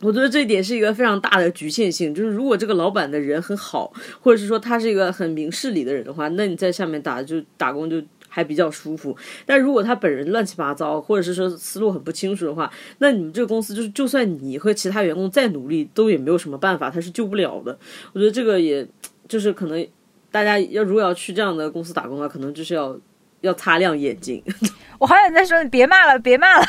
[0.00, 9.16] 我觉得这一点是一个非常大的局限性，就是如果这个老板的人很好，或者是说他是一个很明事理的人的话，那你在下面打就打工就还比较舒服。
[9.46, 17.78] 但如果他本人乱七八糟，或者是说思路很不清楚的话，那你们这个公司就是就算你和其他员工再努力，都也没有什么办法，他是救不了的。
[18.12, 18.87] 我觉得这个也
[19.26, 19.87] 就是可能
[20.30, 22.94] 大家要如果要去这样的公司打工的话，可能就是要
[23.40, 24.42] 要擦亮眼睛。
[25.00, 26.66] 我好想再说，你别骂了，别骂了。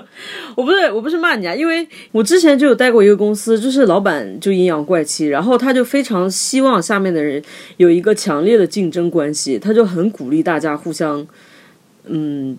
[0.56, 7.42] 我不是我不是骂你啊，因为我之前就有待过一个公司，就是老板就阴阳怪气，然后他就非常希望下面的人
[7.76, 11.26] 有一个强烈的竞争关系，他就很鼓励大家互相，
[12.06, 12.56] 嗯，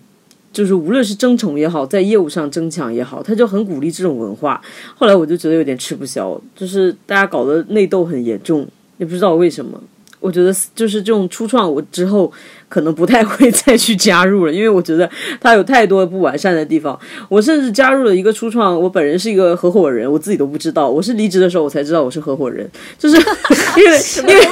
[0.52, 4.60] 就是无论是争宠也好，在业务上争抢也好，他就很鼓励这种文化。
[4.94, 8.66] 后来我就觉得有点吃不消，就是大家搞得内斗很严重，
[8.98, 9.80] 也不知道为什么。
[10.20, 12.32] 我觉得就是这种初创，我之后
[12.74, 15.08] 可能不太会再去加入了，因为我觉得
[15.40, 16.98] 它有太多不完善的地方。
[17.28, 20.90] 我甚至加入了一个初创，我本人是一个合伙人，我自己都不知道。
[20.90, 22.68] 我是离职的时候我才知道我是合伙人，
[22.98, 23.14] 就是
[23.78, 23.96] 因为
[24.26, 24.42] 因为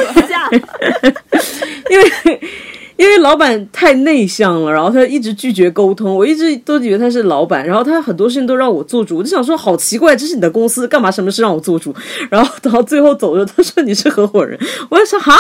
[1.91, 2.41] 因为。
[2.99, 11.93] 因为老板太内向了，然后他一直拒绝沟通，我一直都以为他是老板，然后他很多事情都让我做主，我就想说好奇怪，这是你的公司，干嘛什么事让我做主？
[12.31, 14.57] 然后等到最后走着，他说你是合伙人，
[14.89, 15.37] 我就说哈，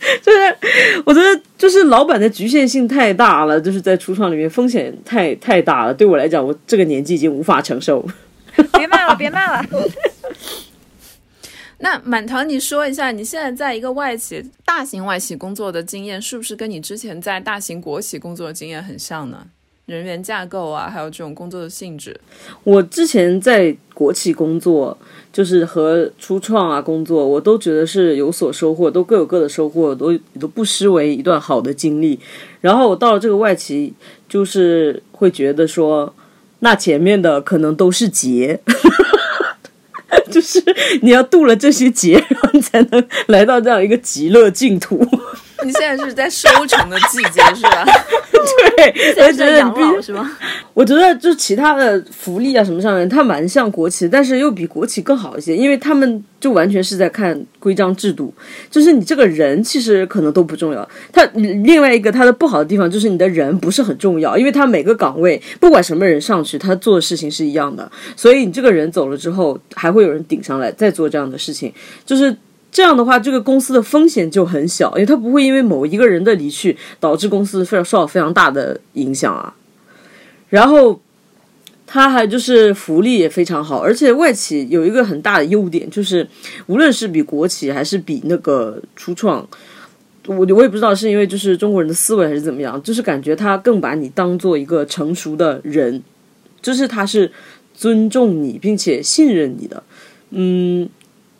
[0.22, 0.38] 就是
[1.04, 8.04] 我觉得就是老板的局限性太大了，就是在初创里面风险太太大了，对我来讲，我这个年纪已经无法承受。
[8.72, 9.68] 别骂了，别骂了。
[11.78, 19.46] 那满堂，你说一下，你现在在一个外企、大型外企工作的经验，是不是跟你之前在大型国企工作的经验很像呢？
[19.86, 22.18] 人员架构啊，还有这种工作的性质。
[22.62, 24.96] 我之前在国企工作，
[25.32, 32.18] 就是和初创啊工作，我都觉得是有所收获，都各有各的收获，都都不失为一段好的经历。
[32.60, 33.94] 然后我到了这个外企，
[34.28, 36.14] 就是会觉得说，
[36.58, 38.60] 那前面的可能都是劫。
[40.28, 40.62] 就是
[41.02, 45.04] 你要渡了这些劫，然后你才能来到这样一个极乐净土。
[45.64, 47.84] 你现在是在收成的季节是吧？
[48.76, 50.30] 对，我觉得养老是吗？
[50.72, 58.32] 我觉得就其他的福利啊什么上面，它蛮像国企，但是又比国企更好一些，因为他们就完全是在看规章制度，
[58.70, 60.88] 就是你这个人其实可能都不重要。
[61.12, 71.72] 他另外一个他的不好的地方就是你的人不是很重要，因为他每个岗位不管什么人上去，他做的事情是一样的，所以你这个人走了之后，还会有人顶上来再做这样的事情，
[72.06, 72.34] 就是。
[72.72, 79.52] 这样的话，这个公司的风险就很小，因为它不会因为某一个人的离去导致公司非常受到非常大的影响啊。
[80.48, 81.00] 然后，
[81.86, 86.24] 它还就是福利也非常好，而且外企有一个很大的优点，就是
[86.66, 89.44] 无论是比国企还是比那个初创，
[90.26, 96.00] 我我也不知道是因为就是中国人的思维还是怎么样，就是感觉他更把你当做一个成熟的人，
[96.62, 97.32] 就是他是
[97.74, 99.82] 尊重你并且信任你的，
[100.30, 100.88] 嗯。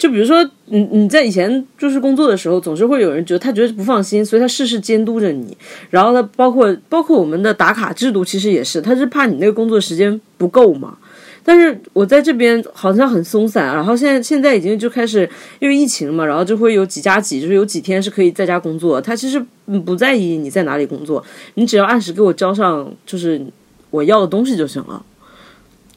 [0.00, 5.54] 就比如说，你你在以前就是工作的时候，总是会有人觉得他觉得不放心，所以他事事监督着你。
[5.90, 10.96] 然后他包括包括我们的打卡制度，其实也是，他是怕你那个工作时间不够嘛。
[11.44, 15.28] 但是我在这边好像很松散，然后现在现在已经就开始
[15.58, 18.98] 因为疫情嘛，然后就会有几加几，就是有几天是可以在家工作。
[18.98, 19.38] 他其实
[19.84, 21.22] 不在意你在哪里工作，
[21.56, 23.38] 你只要按时给我交上就是
[23.90, 25.04] 我要的东西就行了。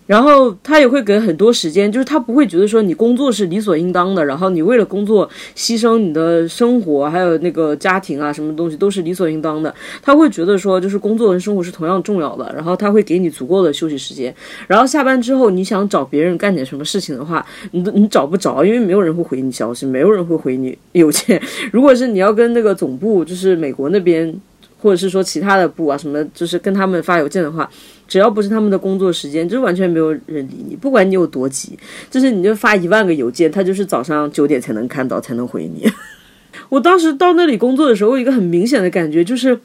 [0.05, 9.73] 然后他也会给很多时间，就是他不会觉得说你工作是理所应当的，然后你为了工作牺牲你的生活，还有那个家庭啊，什么东西都是理所应当的。
[10.01, 14.33] 他会觉得说，就是工作跟生活是同样重要的，然后他会给你足够的休息时间。
[14.67, 21.41] 然后下班之后，你想找别人干点什么事情的话，你你找不着，因为没有人会回你消息，没有人会回你邮件。
[21.71, 24.33] 如果是你要跟那个总部，就是美国那边，
[24.81, 27.69] 或者是说其他的部啊什么，就是跟他们发邮件的话。
[28.13, 31.75] 只要不是他们的工作时间，就完全没有人理你，不管你有多急，
[32.11, 35.91] 就是你就发一万个邮件，他就是早上九点才能看到，才能回你。
[36.69, 39.59] 我当时到那里工作的时候，有一个很明显的感觉，就是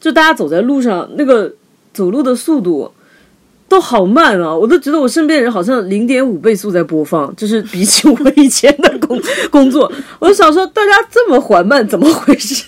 [0.00, 1.52] 就大家走在路上，那个
[1.92, 2.90] 走路的速度
[3.68, 9.20] 都好慢啊，我都觉得我身边人好像零点五倍速在播放，就是比起我以前的工
[9.50, 12.64] 工作，我就想说大家这么缓慢，怎么回事？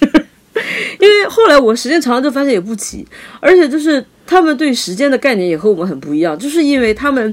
[1.00, 3.06] 因为后来我时间长了就发现也不急，
[3.40, 4.04] 而且就是。
[4.28, 7.32] 他们对时间的概念也和我们很不一样，就是因为他们，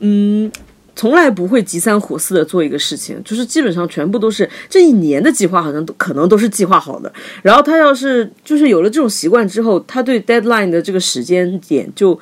[0.00, 0.52] 嗯，
[0.94, 7.10] 从来不会急三火四的做一个事情，就是基本上全部都是这一年的计划，好像都可能都是计划好的。
[7.40, 12.20] 然后他要是就是有了这种习惯之后，他对 deadline 的这个时间点就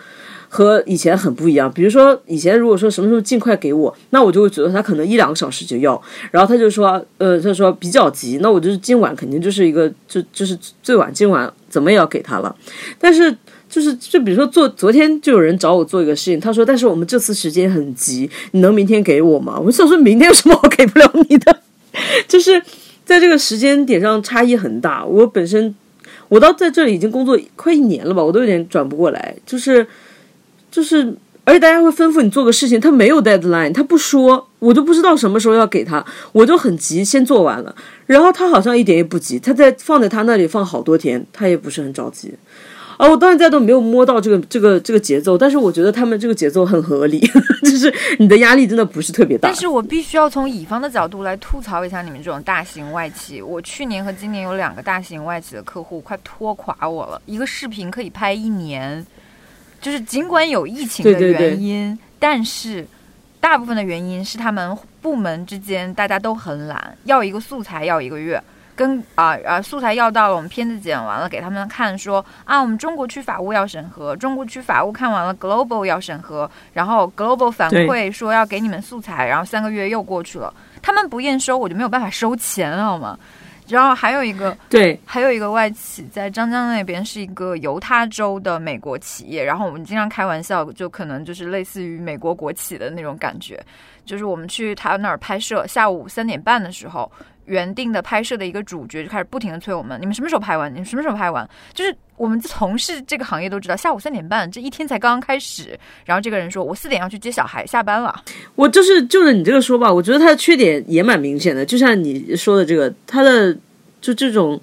[0.55, 1.73] 和以前很不一样。
[1.73, 6.01] 比如说以前如果说什么时候尽快给我，那我就会觉得他可能一两个小时就要。
[6.31, 12.55] 然后他就说，呃，他说比较急，那我就是今晚肯定就是一个就就是最晚今晚怎么也要给他了，
[13.01, 13.35] 但是。
[13.73, 21.59] 就是，就比如说，做昨天就有人找我做一个事情，他说：“但是我们这次时间很急，你能明天给我吗？”我想说明天有什么我给不了你的？
[22.29, 22.63] 就是
[23.07, 25.03] 在这个时间点上差异很大。
[25.03, 25.75] 我本身
[26.29, 29.35] 我到在这里已经工作快一年了吧，我都有点转不过来。
[29.47, 29.87] 就是
[30.73, 31.15] 就是，
[31.45, 37.75] 而且大家会吩咐你做个事情，他没有 deadline，他不说，我就不知道什么时候要给他，我就很急，先做完了。
[38.07, 42.35] 然后他好像一点也不急，他在放在他那里放好多天，他也不是很着急。
[42.99, 47.19] 啊，我到现在都没有摸到这个这个这个节奏，但是我觉得他们这个节奏很合理，
[47.65, 49.49] 就是你的压力真的不是特别大。
[49.49, 53.43] 但是我必须要从乙方的角度来吐槽一下你们这种大型外企。
[53.43, 59.05] 我去年和今年有两个大型外企的客户快拖垮我了，一个视频可以拍一年，
[59.83, 62.87] 就是尽管有疫情的原因，但是
[63.41, 68.43] 大部分的原因是他们部门之间大家都很懒，要一个素材要一个月。
[68.75, 83.19] 跟啊啊素材要到了，我们片子剪完了给他们看，说啊我们中国区法务要审核，中国区法务看完了，global 要审核，然后 global 反馈说要给你们素材，然后三个月又过去了，他们不验收，我就没有办法收钱了，好吗？
[83.69, 93.63] 然后还有一个对，还有一个外企在张江那边是一个犹他州的美国企业，然后我们经常开玩笑，就可能就是类似于美国国企的那种感觉，
[94.05, 97.11] 就是我们去他那儿拍摄，下午三点半的时候。
[97.47, 100.73] 原定的拍摄的一个主角就开始不停的催我们，你们什么时候拍完？
[100.73, 101.49] 你们什么时候拍完？
[101.75, 105.79] 就是我们从事这个行业都知道，下午三点半这一天才刚刚开始。
[106.05, 108.23] 然后这个人说，我四点要去接小孩下班了。
[108.55, 113.57] 我就是就着你这个说吧，我觉得他的缺点也蛮明显的，就像你说的这个，他的
[114.01, 114.61] 就这种。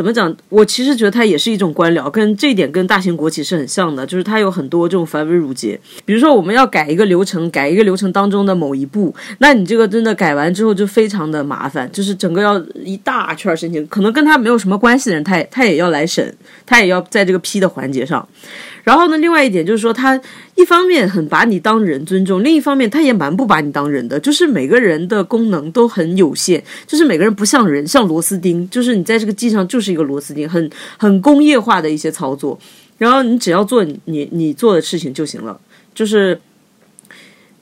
[0.00, 0.34] 怎么讲？
[0.48, 5.78] 我其实觉得它也是一种官僚，跟这一点跟大型国企是很像的，就是它有很多这种繁文缛节。
[6.06, 16.34] 比如说，我们要改一个流程，改一个流程当中的某一步，那你这个真的改完之后就非常的麻烦，就是整个要一大圈申请，可能跟他没有什么关系的人，他也他也要来审，
[16.64, 18.26] 他也要在这个批的环节上。
[18.82, 20.20] 然后呢，另外一点就是说，他
[20.54, 24.18] 一方面很把你当人尊重，另一方面他也蛮不把你当人的。
[24.18, 32.58] 就是每个人的功能都很有限，就是每个人不像人，像螺丝钉，就是你在这个机上就是一个螺丝钉，很很工业化的一些操作。
[32.96, 35.60] 然后你只要做你你做的事情就行了，
[35.94, 36.40] 就是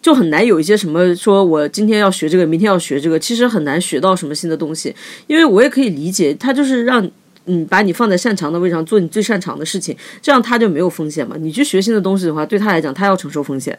[0.00, 4.94] 就很难有一些什么说我今天要学这个，明天要学这个，其实很难学到什么新的东西。
[5.26, 7.10] 因为我也可以理解，他就是让。
[7.48, 11.34] 嗯，把你放在擅长的位置上做你最擅长的事情，这样他就没有风险嘛。
[11.40, 13.76] 你去学新的东西的话，对他来讲，他要承受风险。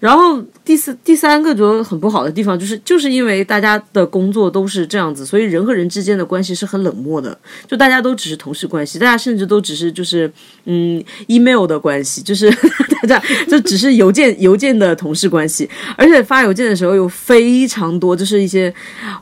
[0.00, 7.38] 然后第四、第三个觉得很不好的地方，就是就是因为大家的工作都是这样子，所以人和人之间的关系是很冷漠的，
[7.68, 10.32] 就大家都只是同事关系，大家甚至都只是就是
[10.64, 12.50] 嗯 email 的关系，就是
[13.06, 18.72] 大家就只是邮件邮件的同事关系，而且发邮件的时候有非常多，就是一些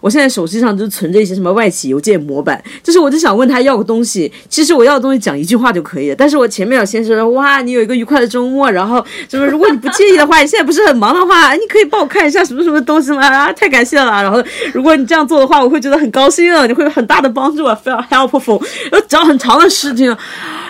[0.00, 10.67] 我现在手机上就存着一些什么外企邮件模板，就是我就想问他要个东西，其实我要的东西讲一句话就可以了，但是我前面要先说哇，你有一个愉快的周末，然后就是如果你不介意的话，你现在。
[10.68, 13.26] 不是很忙的话，你可以帮我看一下什么什么东西吗？
[13.26, 14.22] 啊，太感谢了！
[14.22, 14.44] 然后，
[14.74, 18.62] 如果你这样做的话，我会觉得很高兴啊，你会有很大的帮助啊，非常 helpful。
[18.92, 20.14] 要讲很长的事情，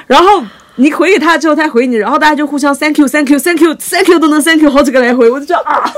[0.07, 0.41] 然后
[0.77, 5.93] 你回给他之后，他回你，然后大家就互相 thank you，thank you，thank you，thank you 都能 thank you 好几个来回，我就觉得啊。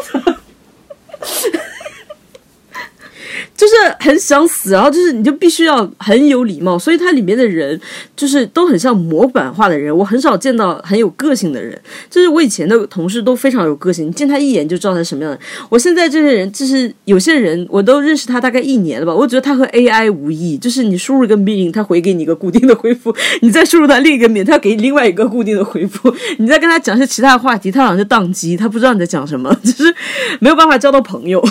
[3.56, 7.78] 就是很想死，然后就是你就必须要很有礼貌，所以它里面的人
[8.16, 9.96] 就是都很像模板化的人。
[9.96, 11.78] 我很少见到很有个性的人，
[12.08, 15.38] 就是我以前的同事都非常有个性，你见他一眼就知道他什么样的。
[15.68, 29.94] 我现在这些人，就是有些人我都认识他大概一年了吧，我觉得他和 AI 无异，就是你输入一个命令，他回给你一个固定的回复，你再输入他另一个命，他给另外一个固定的回复，你再跟他讲些其他的话题，他好像就宕机，他不知道你在讲什么，就是
[30.40, 31.42] 没有办法交到朋友。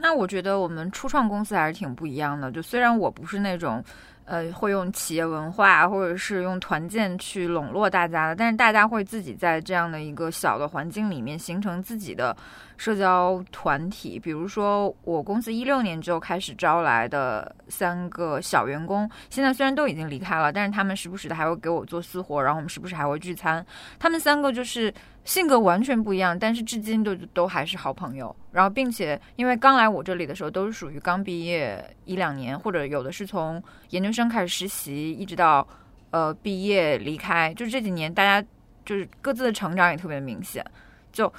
[0.00, 2.50] 那我觉得我们初创公司还是挺不一样的。
[2.50, 3.84] 就虽然我不是那种，
[4.24, 12.36] 呃，会用企业文化或者是用团建去笼络大家的，但是大家会自己在这样的一个小的环境里面形成自己的
[12.80, 14.18] 社交团体。
[14.18, 23.64] 比如说，我公司一六年之后开始招来的三个小员工，现在虽然都已经离开了，但是他们时不时的还会给我做私活，然后我们时不时还会聚餐。
[23.98, 24.92] 他们三个就是。
[25.22, 28.34] 性格完全不一样，但是至今都都还是好朋友。
[28.52, 35.64] 然后，并且因为刚来我这里的时候，都是属于刚毕业一两年，或者有的是从研究生开始实习，一直到
[36.10, 37.52] 呃毕业离开。
[37.52, 38.44] 就这几年，大家
[38.82, 40.64] 就是各自的成长也特别明显。
[41.12, 41.30] 就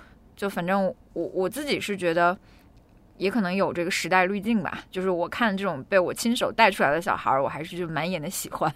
[0.42, 2.36] 就反正我我自己是觉得，
[3.20, 4.84] 也可能有这个时代滤镜吧。
[4.90, 8.74] 就是我看这种被我亲手带出来的小孩，我还是就满眼的喜欢。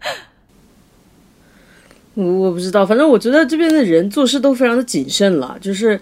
[2.12, 5.98] 我我不知道，反正我觉得这边的人做事都非常的谨慎了，就是，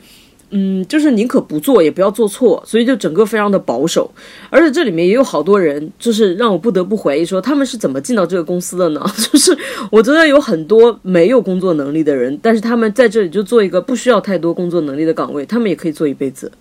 [0.51, 4.09] 嗯，就是宁可不做也不要做错，所以就整个非常的保守。
[4.51, 9.05] 而且这里面也有好多人，就是让我不得不怀疑说他们是怎么进到这个公司的呢？
[9.32, 9.57] 就是
[9.90, 16.53] 我觉得有很多没有工作能力的人，但是他们在这里就做一个不需要太多工作能力的岗位，他们也可以做一辈子。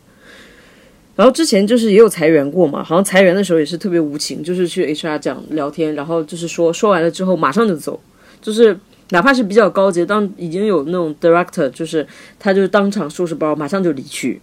[1.15, 7.99] 然后之前就是也有裁员过嘛，好像裁员的时候也是特别无情，就是去 HR 讲聊天，然后就是说说完了之后马上就走，
[8.41, 8.75] 就是。
[9.13, 12.05] 哪怕是比较高级，当已经有那种 director，就是
[12.39, 14.41] 他就当场收拾包，马上就离去。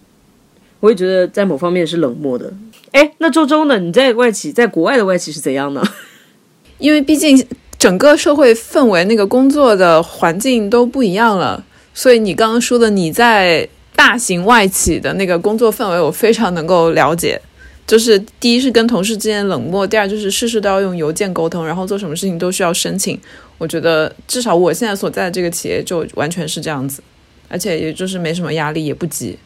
[0.79, 2.53] 我也觉得在某方面是冷漠的。
[2.93, 3.77] 哎，那周周呢？
[3.77, 5.85] 你在外企，在国外的外企是怎样的？
[6.79, 7.45] 因为毕竟
[7.77, 11.61] 整个社会氛围、那个工作的环境都不一样了，
[11.93, 17.41] 所以你刚刚说的你在大型外企的那个工作氛围，我非常能够了解。
[17.91, 23.19] 就是第一是跟同事之间冷漠，第二就是事事都要用邮件沟通，然后做什么事情都需要申请。
[23.57, 27.03] 我觉得至少我现在所在的这个企业就完全是这样子，
[27.49, 29.37] 而且也就是没什么压力，也不急，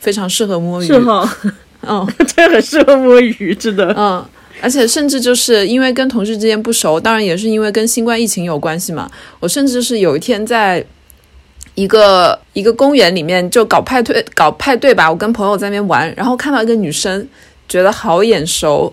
[0.00, 0.86] 非常适合摸鱼。
[0.88, 1.36] 是哈，
[1.82, 3.94] 嗯， 这很适合摸鱼，真的。
[3.96, 4.26] 嗯，
[4.60, 9.08] 而且甚至就是因为跟同事之间不熟，当然也是因为跟新冠疫情有关系嘛。
[9.38, 10.84] 我甚至是有一天在
[11.76, 17.28] 一个一个公园里面就搞派对，搞派对吧，我跟朋友在那边玩，然后看到一个女生，
[17.68, 18.92] 觉得好眼熟。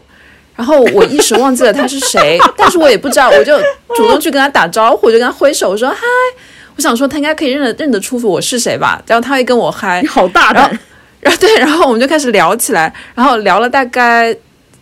[0.55, 3.57] 然后我一时忘记了他是谁， 但是我也不知道，我就
[3.95, 5.97] 主动去跟他打招呼，我就跟他挥手，我说嗨，
[6.75, 10.69] 我想说他应该可以认得认得出我是谁吧，然后他会跟我嗨，你好大胆，
[11.19, 14.35] 然后对， 然后我们就开始聊起来，然后聊了大概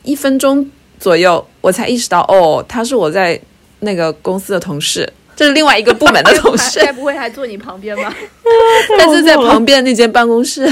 [0.04, 0.70] 一分钟
[1.00, 3.40] 左右，我才意识到，哦，他是我在
[3.80, 8.14] 那个公司的同事，这是另外一个部门的同事， 该不会还坐你旁边吧？
[8.98, 10.70] 但是在旁边那间办公室，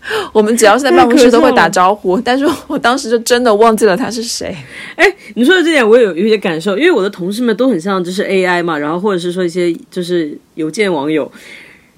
[0.32, 4.56] 我们只要是在办公室都会打招呼，但是我当时就真的忘记了他是谁。
[4.94, 11.30] 哎，你说的这点我有有些感受，因为我的同事们都很像就是 AI 嘛，然后或者是说一些就是邮件网友。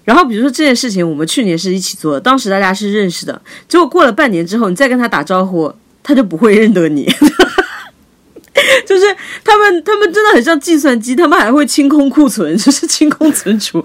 [0.04, 5.72] 然后比如说这件事情，我们去年是一起做的，当时大家是认识的，结果过了半年之后，你再跟他打招呼，
[6.02, 7.08] 他就不会认得你。
[8.86, 9.04] 就是
[9.44, 13.82] 他们，他们真的很像计算机，他们还会清空库存， 就是清空存储。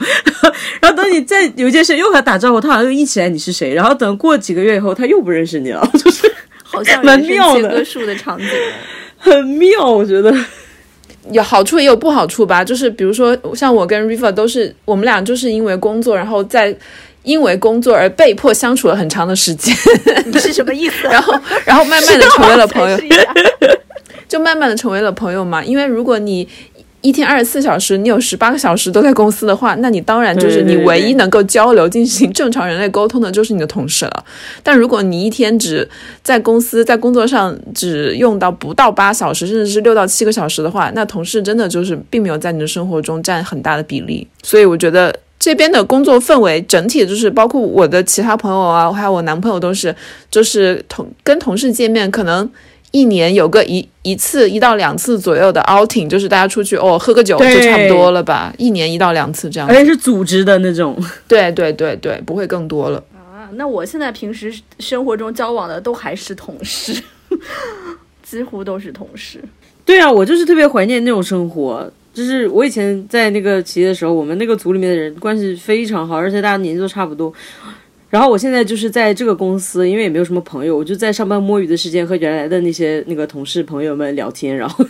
[0.81, 3.73] 然后等你再有一件事又和他打招呼，他好像又忆起来你是谁。
[3.73, 6.31] 然后等过几个月以后，他又不认识你了， 就是
[6.63, 8.47] 好像蛮妙的切割术的场景。
[9.17, 10.33] 很妙，我觉得。
[11.31, 16.77] 有好处也有不好处吧，就是比如说像我跟 River 都是，我们俩就是因为工作，然后在
[17.23, 19.75] 因为工作而被迫相处了很长的时间，
[20.23, 21.07] 你是什么意思？
[21.07, 21.33] 然后
[21.65, 22.95] 然后慢慢的成为了朋友
[24.35, 25.63] 就慢慢的成为了朋友嘛。
[25.63, 26.45] 因为如果你
[26.99, 34.25] 一天二十四小时，你有十八个小时都在公司的话，那你当然就是你唯一能够交流、进行正常人类沟通的，就是你的同事了。
[34.61, 35.87] 但如果你一天只
[36.21, 44.27] 在公司在工作上只用到不到八小时，甚至是六到七个小时的话，那同事真的就是并没有在你的生活中占很大的比例。
[44.43, 45.15] 所以我觉得。
[45.37, 49.93] 这边的工作氛围整体就是包括我的其他朋友啊，还有我男朋友都是，
[50.31, 52.49] 就是同跟同事见面，可能
[52.95, 59.75] 一年有个一一次一到两次左右的 outing，就是大家出去哦喝个酒就差不多了吧，一年一到两次这样而。
[59.75, 60.97] 且是组织的那种。
[61.27, 63.03] 对对对对，不会更多了。
[63.13, 66.93] 啊，那我现在平时生活中交往的都还是同事，
[68.23, 69.43] 几乎都是同事。
[69.83, 71.91] 对啊，我就是特别怀念那种生活。
[72.13, 77.33] 就是我以前在那个企业的时候，我们那个组里面的人关系非常好，而且大家年纪都差不多。
[78.09, 84.85] 然后我现在就是在这个公司，因为也没有什么朋友，我就在上班摸鱼的时间和原来的那些那个同事朋友们聊天，然后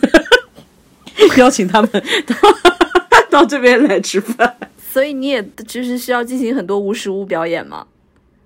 [1.36, 2.36] 邀请他们到
[3.40, 4.56] 到这边来吃饭。
[4.92, 7.86] 所以你也就是需要进行很多无实物表演嘛，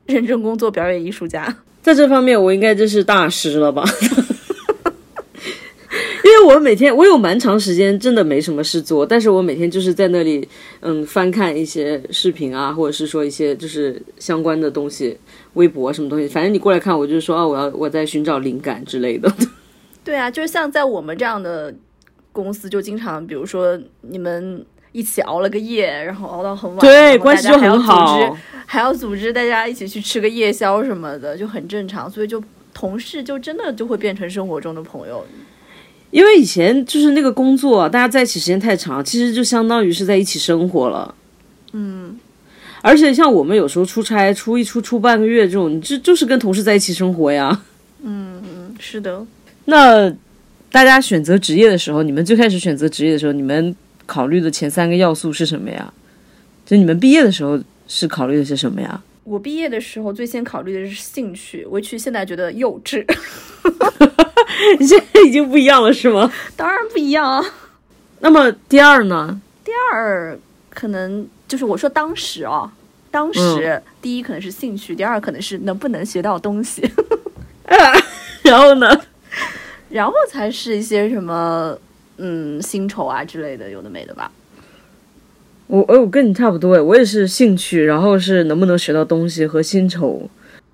[0.06, 1.54] 认真工作，表演艺术家。
[1.82, 3.84] 在这方面，我应该就是大师了吧？
[6.24, 10.46] 因为我每天我有蛮长时间真的没什么事做，但是我每天就是在那里
[10.80, 15.18] 嗯翻看一些视频啊，或者是说一些就是相关的东西，
[15.54, 19.32] 微博什么东西，反正你过来看，我就是说啊，我要我在寻找灵感之类的。
[20.04, 21.74] 对啊，就是像在我们这样的
[22.32, 28.32] 公司，就经常比如说你们一起熬了个夜，然后熬到很晚，对，关系就很好织。
[28.66, 32.10] 还要组织大家一起去吃个夜宵什么的，就很正常。
[32.10, 32.42] 所以就
[32.72, 35.24] 同事就真的就会变成生活中的朋友。
[36.10, 41.14] 因为以前就是那个工作，大家在一起时间太长，其实就相当于是在一起生活了。
[41.72, 42.18] 嗯，
[42.82, 47.62] 而且像我们有时候出差，出一出出半个月这种，你就就是跟同事在一起生活呀。
[48.02, 49.24] 嗯，是的。
[49.66, 50.10] 那
[50.72, 55.92] 大家选择职业的时候，你们最开始选择职业的时候，你们考虑的前三个要素是什么呀？
[56.66, 59.00] 就你们毕业的时候是考虑的是什么呀？
[59.22, 63.04] 我毕业的时候最先考虑的是兴趣，我去现在觉得幼稚，
[64.78, 66.30] 你 现在已经不一样了是吗？
[66.56, 67.44] 当然不一样啊。
[68.20, 69.40] 那么第二呢？
[69.64, 72.70] 第二可能就是我说当时啊，
[73.10, 76.88] 当时、第一可能是兴趣，第二可能是能不能学到东西，
[78.42, 79.00] 然后呢？
[79.88, 81.76] 然后才是一些什么
[82.18, 84.30] 嗯薪酬啊之类的，有的没的吧。
[85.66, 90.28] 我哎，我跟你差不多哎，我也是兴趣，然后是能不能学到东西和薪酬。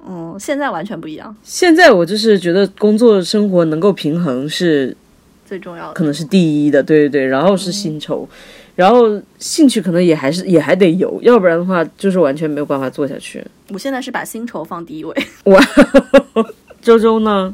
[0.09, 4.96] 嗯，现在完全不一样，现在我就是觉得工作生活能够平衡是
[5.44, 8.28] 最重要的可能是第一的，对对对，然后是薪酬，
[8.74, 13.44] 然后兴趣可能也还是也还得有，要不然的话就是完全没有办法做下去。
[13.70, 15.14] 我现在是把薪酬放第一位。
[15.44, 15.61] 我
[16.80, 17.52] 周周呢？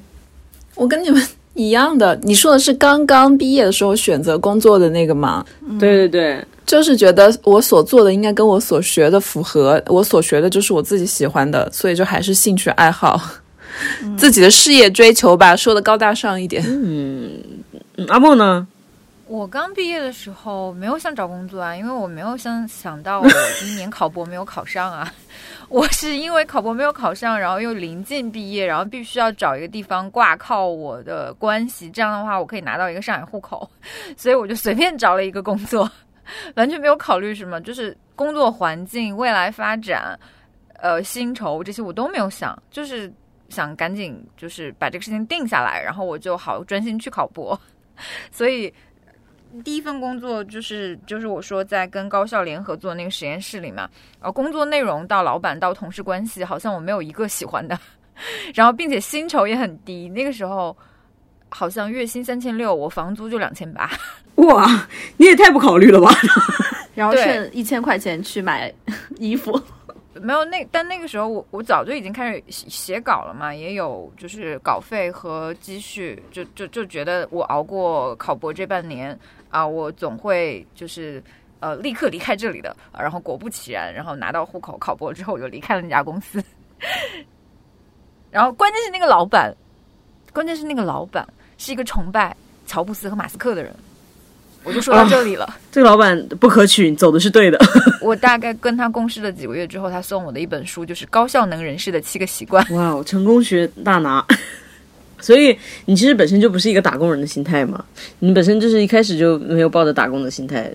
[0.74, 1.22] 我跟你们
[1.54, 5.44] 一样的，你说的是刚刚毕业的时候选择工作的那个吗？
[5.78, 13.20] 对对对，就是觉得我所做的应该跟我所学的符合，我所学的就是我自己喜欢的，所以就还是兴趣爱好，
[14.16, 16.64] 自己的事业追求吧，说的高大上一点。
[16.66, 17.32] 嗯，
[18.08, 18.66] 阿梦呢？
[19.32, 23.26] 我刚毕业的时候没有想找工作啊，因为我没有想想到我
[23.58, 25.10] 今年考博没有考上啊。
[25.70, 33.66] 我是因为考博没有考上，然后又临近毕业，然后必须要找一个地方挂靠我的关系，这样的话我可以拿到一个上海户口，
[34.18, 35.90] 所以我就随便找了一个工作，
[36.54, 40.14] 完全没有考虑什么，就是工作环境、未来发展、
[40.82, 43.10] 呃薪酬这些我都没有想，就是
[43.48, 47.58] 想赶紧就是把这个事情定下来，然后我就好专心去考博。
[48.30, 48.72] 所以
[49.64, 53.88] 第一份工作就是就是我说在跟高校联合做那个实验室里嘛，
[54.20, 57.78] 然后工作内容到老板到同事关系，好像我没有一个喜欢的，
[58.54, 60.76] 然后并且薪酬也很低，那个时候
[61.48, 63.90] 好像月薪三千六，我房租就两千八。
[64.36, 64.88] 哇，
[65.18, 66.10] 你也太不考虑了吧！
[66.94, 68.72] 然后对剩一千块钱去买
[69.18, 69.60] 衣服。
[70.22, 79.18] 没有那，但那个时候我我早就已经开始写写稿了嘛，也有就是稿费和积蓄，就就就觉得我熬过考博这半年
[79.50, 81.22] 啊，我总会就是
[81.58, 82.74] 呃立刻离开这里的。
[82.96, 86.42] 然后果不其然，然后拿到户口，考博之后我就离开了那家公司。
[88.30, 89.52] 然后关键是那个老板，
[90.32, 91.26] 关键是那个老板
[91.58, 92.34] 是一个崇拜
[92.66, 93.74] 乔布斯和马斯克的人，
[94.64, 95.56] 我就说到这里了。
[95.70, 97.58] 这个老板不可取，你走的是对的。
[98.00, 102.64] 我大概跟他共事了几个月之后，他送我的一本书就是《高效能人士的七个习惯》。
[102.74, 104.24] 哇哦，成功学大拿。
[105.20, 107.84] 所以你其实本身就不是一个打工人的心态嘛，
[108.18, 110.68] 你本身就是一开始就没有抱着打工的心态。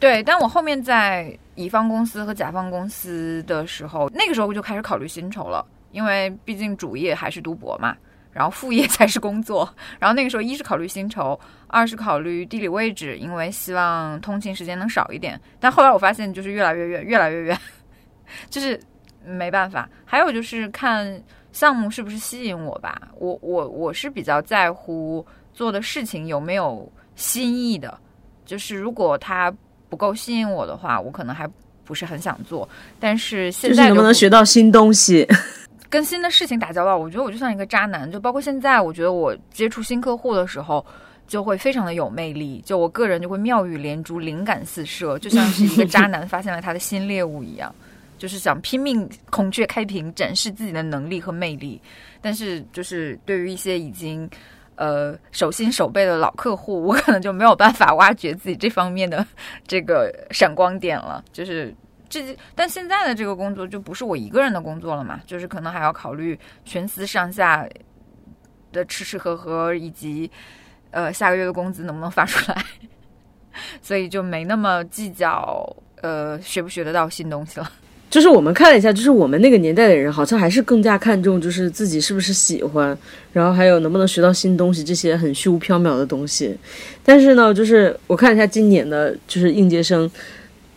[0.00, 7.94] 对，但我后面在乙方公司和甲方公司的时候，那个时候我就开始考虑薪酬了，因为毕竟主业还是读博嘛，
[8.32, 9.68] 然后副业才是工作。
[9.98, 11.38] 然后那个时候，一是考虑薪酬，
[11.74, 15.40] 二是考虑地理位置，因为希望通勤时间能少一点。
[15.58, 17.58] 但后来我发现，就是越来越远，越来越远，
[18.48, 18.78] 就是
[19.26, 19.88] 没办法。
[20.04, 21.20] 还有就是看
[21.50, 27.98] 项目是不是吸引我吧，我我我是比较在乎做的事情有没有新意的，
[28.46, 29.52] 就是如果它
[29.88, 31.44] 不够吸引我的话，我可能还
[31.84, 32.68] 不是很想做。
[33.00, 35.26] 但是现就是在能不能学到新东西？
[35.90, 40.86] 跟新的事情打交道，我觉得我就像一个渣男，就包括现在，我觉得我接触新客户的时候。
[41.26, 47.74] 就会非常的有魅力，就我个人就会妙语连珠、灵感四射，就像是一个渣男发现了他的新猎物一样，
[48.18, 51.80] 就是想拼命孔雀开屏，展示自己的能力和魅力。
[52.20, 54.28] 但是，就是对于一些已经
[54.76, 59.26] 呃手心手背的老客户， 我可能就没有办法挖掘自己这方面的
[59.66, 61.22] 这个闪光点了。
[61.32, 61.74] 就是
[62.08, 67.66] 这，但现在的这个工作就不是我一个人的工作了嘛，就是可能还要考虑全司上下
[68.72, 70.30] 的吃吃喝喝，以及
[70.94, 72.64] 呃下个月的工资能不能发出来，
[73.82, 77.70] 所以就没那么计较呃学不学得到新东西了。
[78.10, 82.96] 就是我们看了一下，就是我们那个年代的人，好像还是更加看重就是自己是不是喜欢，
[83.32, 86.56] 然后还有能不能学到新东西这些很虚无缥缈的东西。
[87.02, 90.08] 但是呢，就是我看了一下今年的，就是应届生，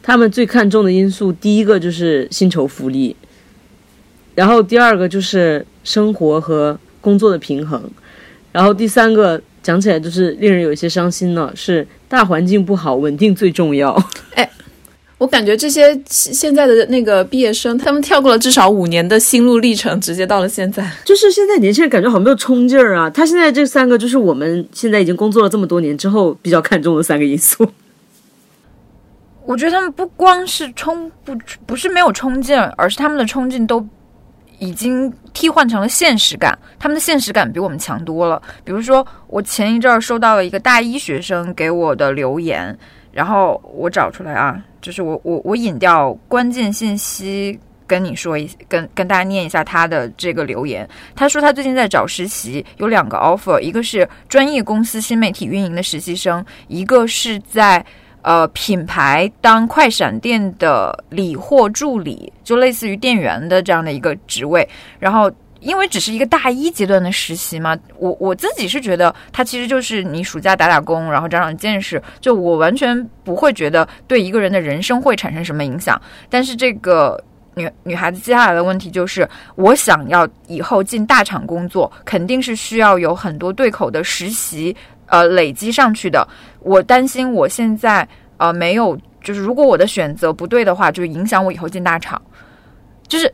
[0.01, 3.15] 他们最看重的因素，第一个就是薪酬福利，
[4.33, 7.87] 然后第二个就是生活和工作的平衡，
[8.51, 13.91] 然后第三个讲起来就是令人有一些伤心呢，是大环境不好，稳定最重要。
[14.33, 14.49] 哎
[15.17, 20.89] 我感觉这些现在的那个毕业生，他们跳过了至少五年的心路历程，直接到了现在。
[21.03, 23.09] 就是现在年轻人感觉好像没有冲劲儿啊！
[23.09, 27.69] 他现在这三个就是我们现在已经工作了这么多年之后比较看重的三个因素。
[29.45, 33.85] 我觉得他们不光是冲不不是没有冲劲儿，而是他们的冲劲都
[34.59, 38.41] 已经替换成了现实感，他们的现实感比我们强多了。
[38.63, 42.77] 比如说，我前一阵儿收到了一个大一学生给我的留言，
[43.11, 47.59] 然后我找出来啊，就是我我我引掉关键信息。
[47.89, 50.85] 跟你说一，跟跟大家念一下他的这个留言。
[51.15, 57.85] 他说他最近在找实习，有两个 offer，一个是专业公司新媒体运营的实习生，一个是在
[58.27, 64.67] 呃品牌当快闪店的理货助理，就类似于店员的这样的一个职位。
[64.99, 75.99] 然后因为只是一个大一阶段的实习嘛，我我自己是觉得它其实就是你暑假打打工，然后长长见识，就我完全不会觉得对一个人的人生会产生什么影响。
[76.29, 77.17] 但是这个。
[77.57, 84.75] 女女孩子接下来的问题就是，我想要以后进大厂工作，肯定是需要有很多对口的实习，
[85.07, 86.27] 呃，累积上去的。
[86.59, 92.21] 我担心我现在呃没有，就是如果我的选择不对的话，就影响我以后进大厂。
[93.07, 93.33] 就是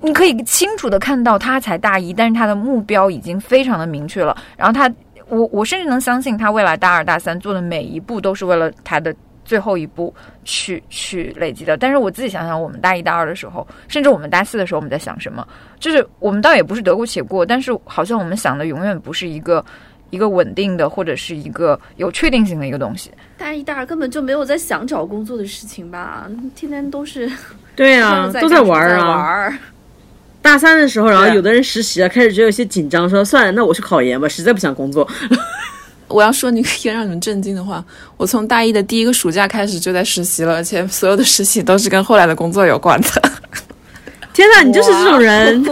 [0.00, 4.36] 你可以清楚的看到他才大一，但是他的目标已经非常的明确了。
[4.56, 4.92] 然后他，
[5.28, 9.14] 我我甚至能相信他未来大二大三做的每一步都是为了他的。
[9.46, 10.12] 最后一步
[10.42, 15.46] 去去累积的，但是我自己想想，我们大一、大二的时候，甚至我们大四的时候，我们在想什么？
[15.78, 19.62] 就是我们倒也不是得过且过，但是好像我们想的永远不是一个
[20.14, 23.10] 一个稳定的，或者是一个有确定性的一个东西。
[23.36, 26.26] 大一、大二根本就没有在想找工作的事情吧？
[26.54, 27.30] 天天都是
[27.74, 29.58] 对啊， 都在玩儿啊。
[30.40, 35.08] 大三的时候，然后有的人实习了，开始觉得有些紧张，说算了，那我去考研吧，实在不想工作。
[36.06, 37.82] 我要说，你可以让你们震惊的话，
[38.18, 43.08] 我从大一的第一个暑假开始就在实习了，而且所有的实习都是跟后来的工作有关的。
[44.34, 45.64] 天哪，你就是这种人！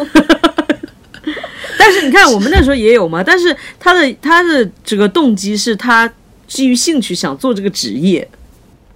[1.84, 6.08] 但是你看，我们那时候也有嘛， 但是他的他的这个动机是他
[6.46, 8.26] 基于兴趣想做这个职业。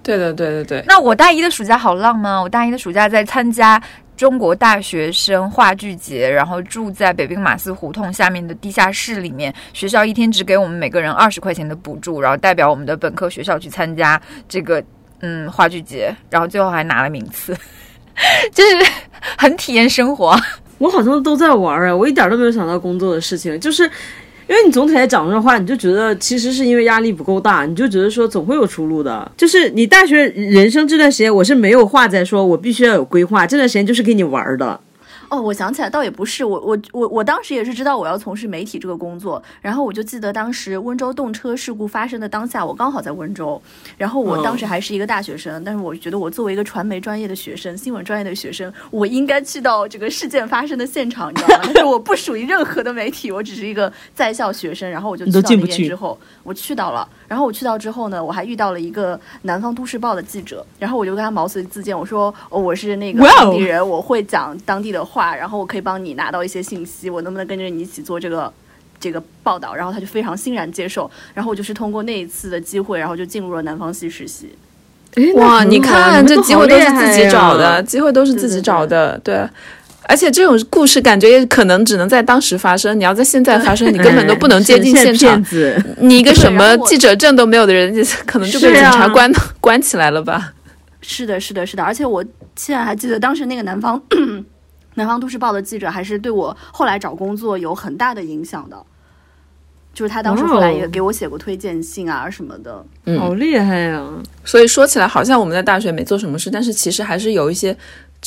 [0.04, 0.84] 对的，对对对。
[0.86, 3.82] 那我大一的暑假好浪漫，我大一的暑假在参加
[4.16, 14.80] 中国大学生话剧节，然后住在北兵马寺胡同下面的地下室里面，学校一天只给我们每个人二十块钱的补助，然后代表我们的本科学校去参加这个
[15.22, 17.52] 嗯话剧节，然后最后还拿了名次，
[18.54, 18.92] 就是
[19.36, 20.38] 很体验生活。
[20.78, 23.90] 我好像都在玩儿啊，我一点都没有想到工作的事情，就是。
[24.48, 29.28] 因为你总体来讲的话，你就觉得其实是因为压力不够大，你就觉得说总会有出路的。
[29.36, 34.78] 就是你大学人生这段时间，我是没有话在说我必须要有规划，这段时间就是给你玩的。
[35.28, 43.60] 哦，我想起来，倒也不是我，我我我当时也是知道我要从事媒体这个工作，然后我就记得当时温州动车事故发生的当下，我刚好在温州，
[43.96, 51.64] 然后我当时还是一个大学生，但是我觉得我作为一个传媒专业的学生，新闻专业的学生，我应该去到这个事件发生的现场，你知道吗？
[51.74, 68.52] 但是我不属于任何的媒体，我只是一个在校学生，然后我就去到那边之后，我去到了，然后我去到之后呢，我还遇到了一个南方都市报的记者，然后我就跟他毛遂自荐，我说哦，我是那个当地人，我会讲当地的话，然后我可以帮你拿到一些信息，我能不能跟着你一起做这个
[69.00, 69.74] 这个报道？
[69.74, 74.54] 然后他就非常欣然接受，然后我就是通过那一次的机会，然后就进入了南方系实习。
[75.36, 79.48] 哇，你看这机会都是自己找的，机会都是自己找的，对。
[80.08, 85.44] 而且这种故事感觉也可能只能在当时发生，你要在现在发生，你根本都不能 接近现场。
[85.98, 87.92] 你一个什么记者证都没有的人，
[88.24, 89.28] 可能就被警察关
[89.60, 90.52] 关起来了吧？
[91.00, 91.82] 是的，是的，是的。
[91.82, 94.00] 而且我现在还记得当时那个南方
[94.96, 98.76] 南方都市报的记者，还是对我后来找工作有很大的影响的。
[99.94, 102.84] 就是他当时后来也给我写过推荐信啊什么的，
[103.18, 104.06] 好厉害呀！
[104.44, 107.74] 所以说起来，好像我们在大学没做什么事，但是其实还是有一些。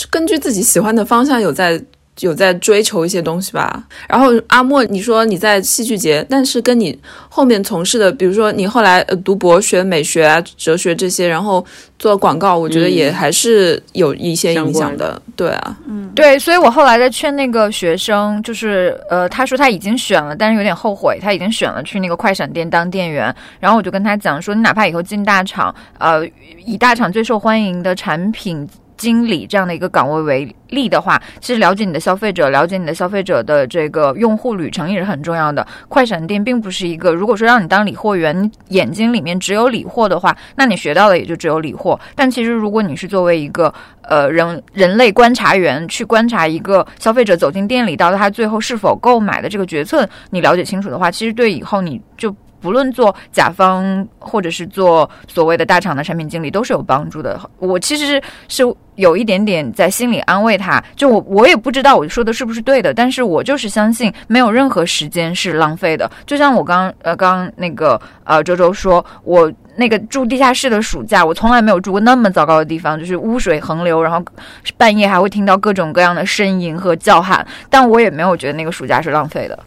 [0.10, 1.80] 根据自己喜欢的方向，有在
[2.20, 3.84] 有在追求一些东西吧。
[4.08, 6.98] 然后阿莫，你说你在戏剧节，但是跟你
[7.30, 11.66] 后面从事的，比如说你后来呃读博学美学啊、哲学这些，然后
[11.98, 15.22] 做广告，我觉得也还是有一些影响的。
[15.36, 23.34] 对啊，嗯，对，所以我后来在劝那个学生，就是呃，他说他已经选了，但是有点后悔，他已经选了去那个快闪店当店员。
[23.60, 26.28] 然后我就跟他讲说，你哪怕以后进大厂，呃，
[26.66, 28.68] 以大厂最受欢迎的产品。
[29.00, 35.66] 经理这样的一个岗位为例的话，其实了解你的消费者，了解你的消费者的这个用户旅程也是很重要的。
[35.88, 41.98] 快闪店并不是一个，如果说让你当理货员，眼睛里面只有理货的话，那你学到的也就只有理货。
[42.14, 52.36] 但其实如果你是作为一个呃人人类观察员，去观察一个消费者走进店里到他最后是否购买的这个决策，你了解清楚的话，其实对以后你就。
[52.62, 57.40] 不论做甲方或者是做所谓的大厂的产品经理，都是有帮助的。
[57.58, 58.64] 我其实是
[58.96, 66.10] 有一点点在心里安慰他，就我我也不知道我说的是不是对的，但是我就是相信没有任何时间是浪费的。
[66.26, 74.22] 就像我刚呃刚那个呃周周说，我那个住地下室的暑假，我从来没有住过那么糟糕的地方，就是污水横流，然后
[74.76, 79.58] 半夜还会听到各种各样的呻吟和叫喊，但我也没有觉得那个暑假是浪费的。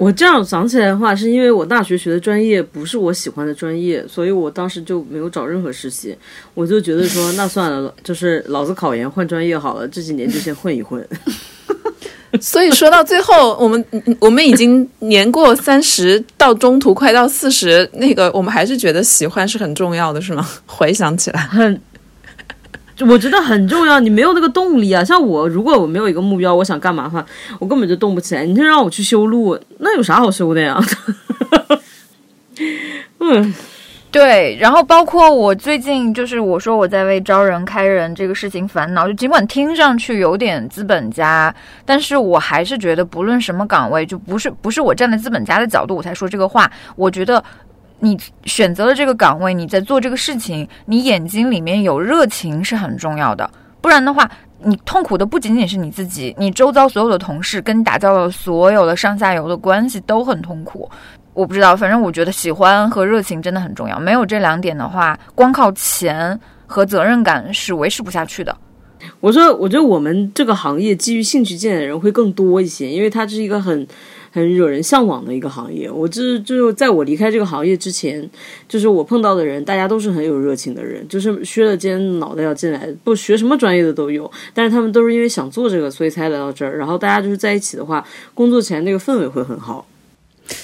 [0.00, 6.16] 我这样想起来的话，是因为我大学学的专业不是我喜欢的专业，所以我当时就没有找任何实习。
[6.54, 11.06] 我就觉得说，那算了，就是老子考研换专业好了，这几年就先混一混。
[12.40, 13.84] 所以说到最后，我们
[14.18, 20.48] 我们已经年过三十，到中途快到四十，那个我们还是觉得喜欢是很重要的，是吗？
[20.64, 21.80] 回想起来，很。
[23.08, 25.02] 我觉得很重要，你没有那个动力啊。
[25.02, 27.24] 像我，如果我没有一个目标，我想干嘛的话，
[27.58, 28.44] 我根本就动不起来。
[28.44, 30.78] 你就让我去修路，那有啥好修的呀？
[33.20, 33.54] 嗯，
[34.10, 34.56] 对。
[34.60, 46.70] 然后包括我最近，就是我说我在为招人开人这个事情烦恼，就尽管听上去有点资本家，但是我还是觉得，不论什么岗位，就不是不是我站在资本家的角度我才说这个话。
[46.96, 47.42] 我觉得。
[48.00, 53.48] 你选择了这个岗位，你在做这个事情，你眼睛里面有热情是很重要的。
[53.80, 54.30] 不然的话，
[54.62, 60.90] 你痛苦的不仅仅是你自己，你周遭所有的同事跟你打交道所有的上下游的关系都很痛苦。
[61.34, 64.00] 我不知道，反正我觉得喜欢和热情真的很重要。
[64.00, 68.56] 没有这两点的话，光靠钱和责任感是维持不下去的。
[69.20, 73.86] 我说，我觉得我们这个行业基于兴趣进来的人会更多一些，因为它是一个很。
[74.30, 75.90] 很惹人向往的一个行业。
[75.90, 78.28] 我这就在我离开这个行业之前，
[78.68, 84.30] 就是我碰到的人，大家都是很有热情的人，就是削了尖脑袋要进来，不学什么专业的都有。
[84.54, 86.78] 但是他们都是因为想做这个，所以才来到这儿。
[86.78, 89.86] 然后大家就是在一起的话，工作起来那个氛围会很好。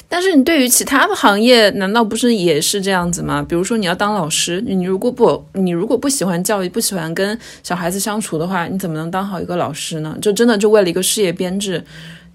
[0.09, 3.45] 但是你对于其他的行业，难道不是也是这样子吗？
[3.49, 10.17] 比如说你要当老师，你如果不你如果不喜欢教育，不喜欢跟小孩子相处的话，你怎么能当好一个老师呢？
[10.21, 11.83] 就真的就为了一个事业编制。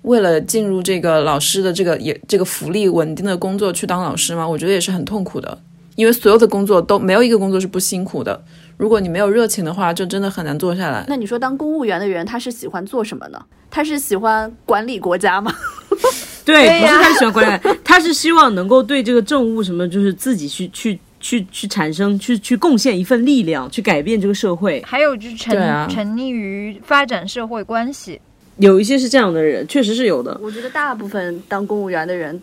[0.04, 4.48] 为了进入这个老师的这个也这个福利稳定的工作去当老师吗？
[4.48, 5.58] 我觉得也是很痛苦的，
[5.96, 8.44] 因为所有的工作都没有一个工作是不辛苦的。
[8.78, 11.06] 如果你没有热情的话，就真的很难做下来。
[11.08, 13.40] 那你说当公务员的人，他是喜欢做什么呢？
[13.70, 15.54] 他是喜欢管理国家吗？
[16.44, 24.82] 对，不是他喜欢管理，他是希望能够对这个政务什么，就是自己去去去去产生，去去贡献一份力量，去改变这个社会。
[24.84, 28.20] 还有就是沉、啊沉溺于发展社会关系。
[28.62, 30.40] 有一些是这样的人，确实是有的。
[30.42, 32.42] 我觉得大部分当公务员的人，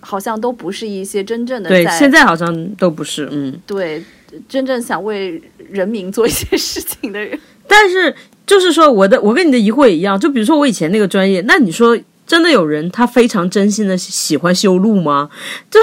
[0.00, 3.60] 好像都不是一些真正的对，现在好像都不是，嗯。
[3.66, 4.04] 对
[4.48, 5.40] 真正想为
[5.70, 7.38] 人民做一些事情的人。
[7.66, 8.14] 但是
[8.46, 15.30] 就是说，我的我跟你的疑惑也一样，就比如说我以前那个专业，那你说真的有人他非常真心的喜欢修路吗？
[15.70, 15.80] 就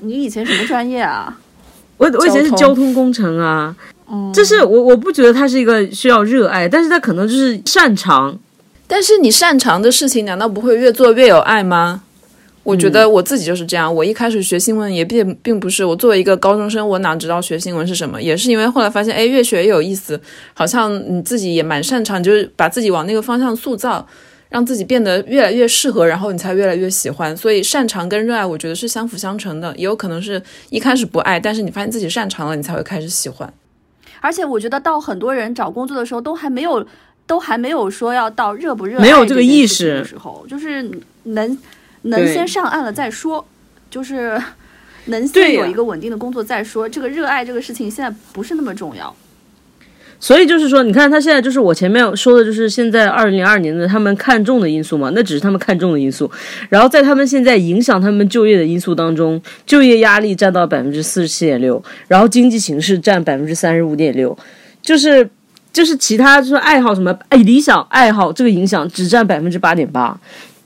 [0.00, 1.38] 你以前什么专业啊？
[1.98, 3.74] 我我以前是交通工程啊，
[4.10, 8.38] 嗯，就是我我不觉得他是一个需要热爱，但是他可能就是擅长。
[8.86, 12.02] 但是你擅长的事情，难道不会越做越有爱吗？
[12.62, 13.94] 我觉得我自己就是这样。
[13.94, 18.20] 我一开始学新闻也并并不是我作为一个高中生，我哪知道学新闻是什么？
[18.20, 20.20] 也是因为后来发现，哎，越学越有意思，
[20.52, 24.06] 好像你自己也蛮擅长，就是把自己往那个方向塑造，
[24.50, 27.34] 让自己变得越来越适合，然后你才越来越喜欢。
[27.34, 29.74] 所以擅长跟热爱，我觉得是相辅相成的。
[29.76, 33.50] 也有可能是一开始不爱，但是你发现自己擅长了，你才会开始喜欢。
[34.20, 36.86] 而且我觉得到很多人找工作的时候，都还没有，
[37.26, 40.90] 都还没有说要到热不热爱没有这个件意识的时候，就是
[41.24, 41.58] 能
[42.02, 43.44] 能先上岸了再说，
[43.90, 44.40] 就是
[45.06, 46.88] 能先有一个稳定的工作再说。
[46.88, 49.14] 这个热爱这个事情现在不是那么重要。
[50.20, 56.28] 所以就是说，你看他现在就是我前面说的，就是现在二零零二年的他们看重的因素嘛，那只是他们看重的因素。
[56.68, 64.36] 然后在他们现在影响他们就业的因素当中，就业压力占到百分之四十七点六，然后经济形势占百分之三十五点六，
[64.82, 65.28] 就是
[65.72, 70.18] 就是其他就是爱好什么哎理想爱好这个影响只占百分之八点八。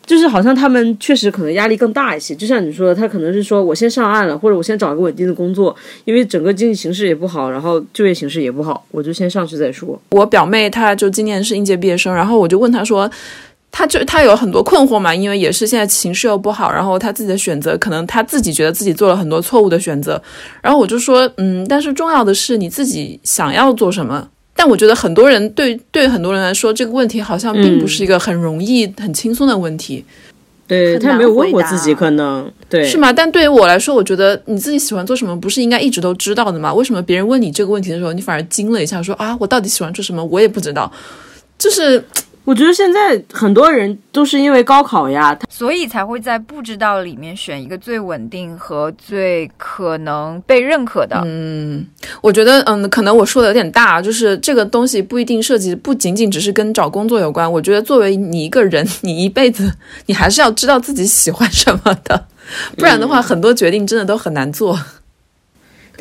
[0.05, 5.75] 就是好像他们确实可能压力更大一些，就像你说的，他可能是说我先上岸了，或者我先找一个稳定的工作，
[6.05, 10.01] 因为整个经济形势也不好，然后就业形势也不好，我就先上去再说。
[10.11, 13.09] 我表妹她就今年是应届毕业生，然后我就问她说，
[13.71, 20.21] 她就她有很多困惑嘛，因为也是现在情绪又不好，然后她自己的选择可能她自己觉得自己做了很多错误的选择，
[20.61, 24.29] 然后我就说，嗯，但是重要的是你自己想要做什么。
[24.55, 30.05] 但我觉得很多人对对很多人来说，这个问题好像并不是一个很容易、很轻松的问题，
[30.69, 33.13] 对他也没有问过自己，可能对是吗？
[33.13, 36.73] 但对于我来说，我觉得你自己喜欢做什么，不是应该一直都知道的吗？
[36.73, 40.91] 为什么别人问你这个问题的时候，你反而惊了一下，说啊，我到底喜欢做什么，我也不知道。
[41.59, 42.03] 就是
[42.45, 51.23] 我觉得现在很多人都是因为高考呀，所以才会在不知道里面选一个最稳定和最可能被认可的。
[51.25, 51.87] 嗯
[52.21, 57.51] 我觉得，嗯，可能我说的有点大，就是这个东西不一定涉及，不仅仅只是跟找工作有关。
[57.51, 59.73] 我觉得作为你一个人，你一辈子，
[60.07, 62.27] 你还是要知道自己喜欢什么的，
[62.77, 64.79] 不然的话，很多决定真的都很难做。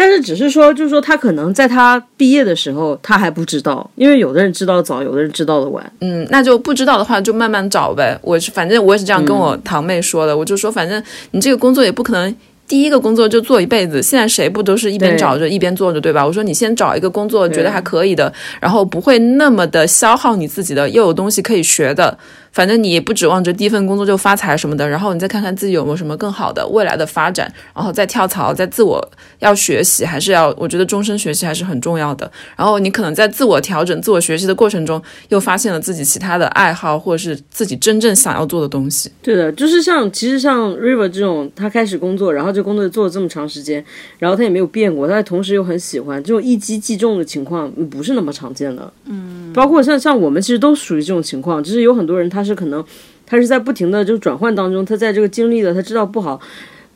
[0.02, 5.93] 但是只是说，就是说他可能在他毕业的时候他还不知道，因为有的人知道早，有的人知道的晚。
[5.99, 8.18] 嗯，那就不知道的话，就慢慢找呗。
[8.24, 12.36] 我是反正我也是这样跟我堂妹说的，我就说，反正你这个工作也不可能。
[12.68, 16.26] 第一个工作就做一辈子，现在谁不都是一边找着一边做着，对吧？
[16.26, 22.18] 我说你先找一个工作，觉得还可以的，然后不会那么的消耗你自己的，又有东西可以学的。
[22.52, 29.06] 反正你也不指望着第一份工作就发财什么的，然后你再看看自己有没有什么更好的未来的发展，然后再跳槽，再自我
[29.39, 32.30] 要学习，还是要我觉得终身学习还是很重要的。
[32.56, 39.12] 然后你可能在自我调整、自我学习的过程中，又发现了自己其他的爱好，或者是自己真正想要做的东西。
[39.22, 43.84] 对的，就是像其实像 River 这种，他开始工作，然后这工作做了这么长时间，
[44.20, 48.91] 然后他也没有变过，他同时又很喜欢，这种一击即中的情况嗯不是那么常见的。
[49.06, 52.84] 嗯，包括像像我们其实都属于这种情况，就是有很多人他是可能
[53.26, 56.39] 他是在不停的就转换当中，他在这个经历了，他知道不好。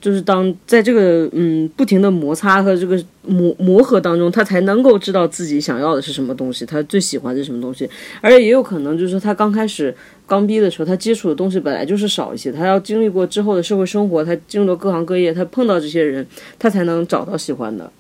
[0.02, 7.90] 就是当在这个嗯不停的摩擦和这个磨磨合当中，他才能够知道自己想要的是什么东西，他最喜欢的是什么东西，
[8.22, 9.96] 而且也有可能就是说他刚开始
[10.28, 16.28] 刚毕业的时候，他接触的东西本来就是少一些，他要经历过之后的社会生活，他进入了各行各业，他碰到这些人，
[16.60, 17.92] 他才能找到喜欢的。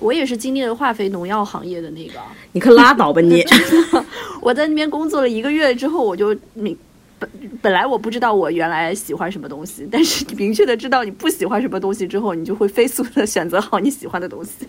[0.00, 2.18] 我也是经历了化肥农药行业的那个，
[2.52, 3.44] 你可拉倒吧你！
[4.42, 6.76] 我在那边工作了一个月之后，我就明
[7.18, 7.30] 本
[7.62, 14.66] 本来我不知道我原来喜欢什么东西，但是你明确的知道你不喜欢什么东西之后，你就会飞速的选择好你喜欢的东西。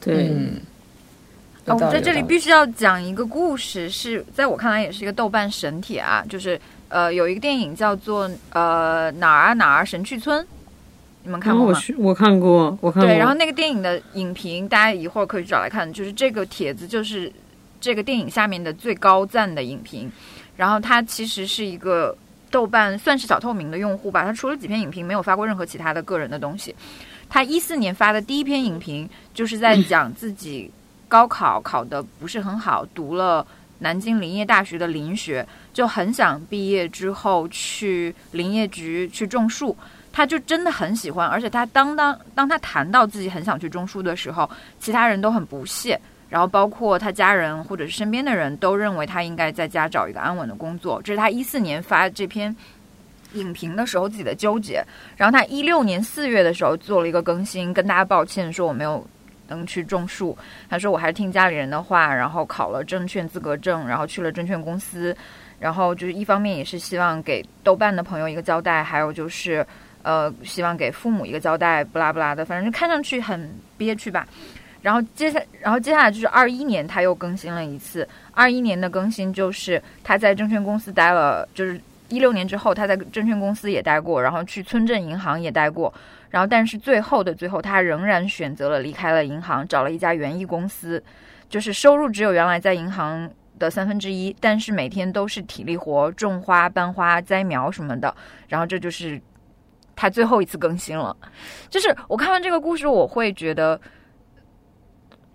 [0.00, 0.60] 对，嗯，
[1.66, 10.46] 啊，我在这里必须要讲一个故事，是在我看来也是一个豆瓣神帖啊，就是呃有一个电影叫做呃哪儿啊哪儿神去村，
[11.26, 11.72] 你们看过吗？
[11.72, 13.10] 我去我看过，我看过。
[13.10, 17.30] 对，然后那个电影的影评，大家一会儿可以找来看，就是这个帖子就是
[17.80, 20.10] 这个电影下面的最高赞的影评。
[20.56, 22.16] 然后他其实是一个
[22.48, 26.72] 豆瓣算是小透明的用户吧，他除了几篇影评，没有发过任何其他的个人的东西。
[27.28, 30.70] 他一四年发的第一篇影评就是在讲自己
[31.08, 33.44] 高考考的不是很好，读了
[33.80, 39.76] 南京林业大学的林学，就很想毕业之后去林业局去种树。
[40.16, 44.48] 他就真的很喜欢，而且他当当当他谈到自己很想去种树的时候，
[44.80, 46.00] 其他人都很不屑，
[46.30, 51.02] 然后包括他家人或者是身边的人都认为他应该在家找一个安稳的工作。
[51.02, 52.56] 这是他一四年发这篇
[53.34, 54.82] 影评的时候自己的纠结。
[55.18, 59.06] 然后他一六年四月的时候做了一个更新，跟大家抱歉说我没有
[59.48, 60.34] 能去种树。
[60.70, 65.14] 他说我还是听家里人的话，然后考了证券资格证，然后去了证券公司，
[65.60, 69.66] 然后就是一方面也是希望给豆瓣的朋友一个交代，还有就是。
[70.06, 74.24] 呃，希望给父母一个交代，不拉不拉的，反正就看上去很憋屈吧。
[74.80, 78.08] 然后接下，然后接下来就是二一年他又更新了一次。
[78.30, 85.92] 二一年的更新就是他在证券公司待了，就是一六年之后他在证券公司也待过，然后去村镇银行也待过。
[86.30, 91.02] 然后但是最后的最后，他仍然选择了离开了银行，找了一家园艺公司，
[91.50, 93.28] 就是收入只有原来在银行
[93.58, 98.14] 的三分之一，但是每天都是体力活，种花、搬花、栽苗什么的。
[98.46, 99.20] 然后这就是。
[99.96, 101.16] 他最后一次更新了，
[101.70, 103.80] 就是我看完这个故事，我会觉得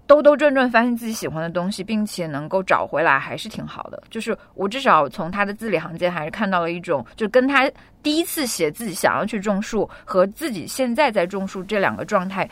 [0.05, 4.01] 兜兜转转发现自己喜欢的东西，并且能够找回来，还是挺好的。
[4.09, 7.69] 就是我至少从他的字里行间，还是看到了一种，就跟他
[8.03, 12.47] 第一次写自己想要去种树和自己现在在种树这两个状态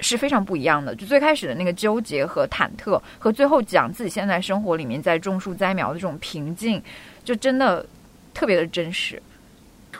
[0.00, 0.94] 是非常不一样的。
[0.94, 6.82] 就最开始的那个纠结和忐忑，和最后讲自己现在生活里面在种树栽苗的这种平静，
[7.24, 7.86] 就真的
[8.34, 9.22] 特别的真实。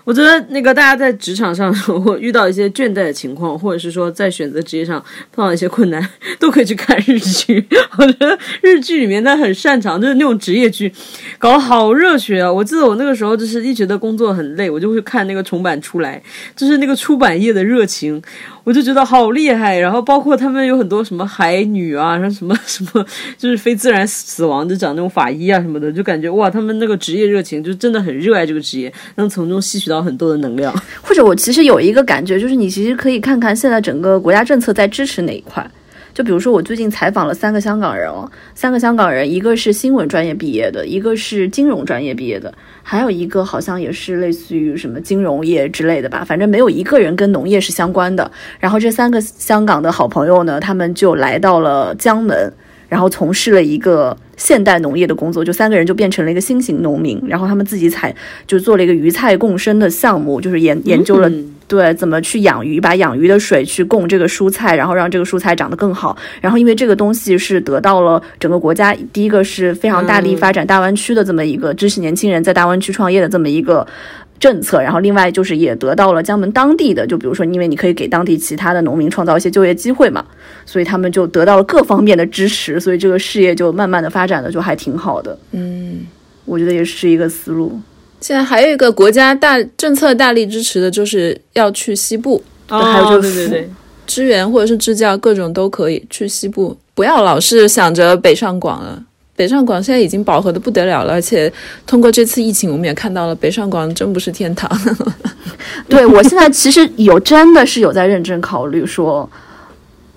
[0.07, 7.67] 我觉得那个大家在职场上或遇到一些倦怠的情况，或者是说在选择职业上碰到一些困难，都可以去看日剧。
[7.99, 10.93] 我觉得日剧里面他很擅长，就是那种职业剧，
[11.39, 12.53] 搞得好热血啊！
[12.53, 16.23] 我记得我那个时候就是一觉得工作很累，我就会看那个重版出来，
[16.55, 18.23] 就是那个出版业的热情。
[18.63, 23.07] 我就觉得好厉害，然后包括他们有很多什么海女啊，什么什么，
[23.39, 30.75] 就是非自然死亡就讲那种法医啊什么的，就感觉哇，他们那个职业热情就真的很热爱这个职业，能从中吸取到很多的能量。
[31.03, 35.69] 或者我其实有一个感觉，就是你其实可以看看现在整个国家政策在支持哪一块。
[36.15, 42.51] 就比如说，我最近采访了三个香港人哦，三个香港人，一个是新闻专业毕业的，一个是金融专业毕业的，
[42.83, 48.33] 还有一个好像也是类似于什么金融业之类的吧，反正没有一个人跟农业是相关的。
[48.59, 52.51] 然后这三个香港的好朋友呢，他们就来到了江门，
[52.89, 58.15] 然后从事了一个现代农业的工作，就三个人就变成了一个新型农民，然后他们自己采
[58.47, 61.31] 就做了一个鱼菜共生的项目，就是研研究了。
[61.69, 62.81] 对，怎么去养鱼？
[62.81, 66.17] 把养鱼的水去供这个蔬菜，然后让这个蔬菜长得更好。
[66.41, 73.85] 然后，因为这个东西是得到了整个国家第一个是非常大力发展大湾区的这么一个支持年轻人在大湾区创业的这么一个
[74.39, 74.81] 政策。
[74.81, 80.25] 然后，另外就是也得到了江门当地的，就比如说，因为你可以给当地其他的农民创造一些就业机会嘛，
[80.65, 85.39] 所以他们就得到了各方面的支持，所以这个事业就慢慢的发展的就还挺好的。
[85.53, 86.07] 嗯，
[86.45, 87.79] 我觉得也是一个思路。
[88.21, 93.71] 现在还有一个国家大政策大力支持的，就是要去西部，还有就是对对对，
[94.07, 99.03] 支援或者是支教各种都可以去西部，不要老是想着北上广了。
[99.37, 101.53] 北上广现在已经饱和的不得了了，而且
[101.87, 104.69] 通过这次疫情，我们也看到了北上广真不是天堂。
[105.89, 109.29] 对我现在其实有真的是有在认真考虑说，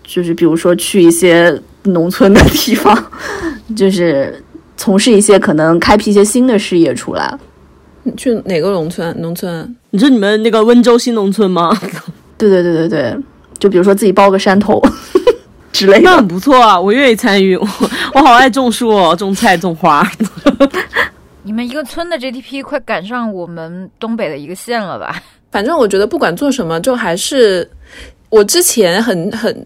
[0.04, 3.12] 就是比如说去一些农村的地方，
[3.76, 4.42] 就是
[4.78, 7.38] 从事一些可能开辟一些新的事业出来。
[8.16, 9.14] 去哪个农村？
[9.20, 9.76] 农村？
[9.92, 11.70] 你是你们那个温州新农村吗？
[12.38, 13.18] 对对对对对，
[13.60, 14.82] 就比如说自己包个山头
[15.72, 16.80] 之类的，那很不错啊！
[16.80, 17.68] 我愿意参与，我
[18.14, 20.06] 我好爱种树哦，种菜种花。
[21.44, 25.22] 你们一个村的 GDP 快赶上我们东北的一个县了吧？
[25.52, 27.70] 反正我觉得不管做什么，就还是
[28.30, 29.66] 我之前很很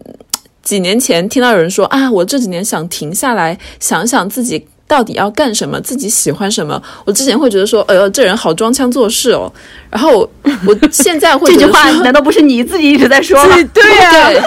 [0.62, 4.66] 几年前听到有人说啊，我这几年想停下来想想自己。
[4.86, 5.80] 到底要干什么？
[5.80, 6.80] 自己喜欢什么？
[7.06, 9.50] 我之前会觉得说，哎呦，这人好装腔作势哦。
[9.90, 10.18] 然后
[10.66, 13.56] 我现在会 这句话难道不是你自己一直在说吗？
[13.72, 14.44] 对呀，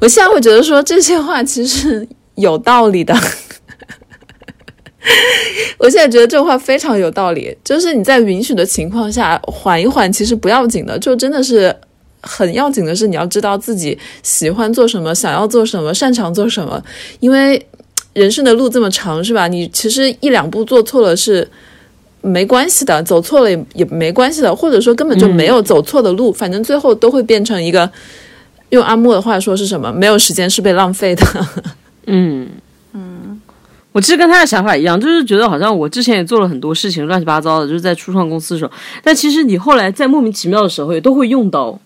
[0.00, 3.14] 我现在会觉得说这些话其实有道理的。
[5.78, 10.98] 我现在觉得这话非常有道理，就是你在允许的情况下缓一缓，其实不要紧的。
[10.98, 11.74] 就真的是
[12.20, 16.82] 很要紧的是，你要知道自己喜欢做什么，想要做什么，擅长做什么，
[17.20, 17.66] 因为。
[18.12, 19.46] 人生的路这么长，是吧？
[19.46, 21.48] 你其实一两步做错了是
[22.22, 27.88] 没关系的，走错了也也没关系的，或者说根本就没有走错的路，反正最后都会变成一个。
[28.70, 29.92] 用阿莫的话说是什么？
[29.92, 31.24] 没有时间是被浪费的。
[32.06, 32.48] 嗯
[32.92, 33.40] 嗯，
[33.92, 38.72] 我其实跟他的想法一样，就是觉得好像我之前也做了很多事情，乱七八糟的，就是在初创公司的时候，
[39.02, 41.78] 但其实你后来在莫名其妙的时候也都会用到，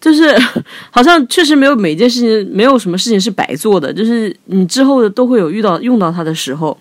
[0.00, 0.34] 就是
[0.90, 6.76] 好像确实没有每件事情，没有什么事情是白做的，就是你之后的都会有遇到用到它的时候。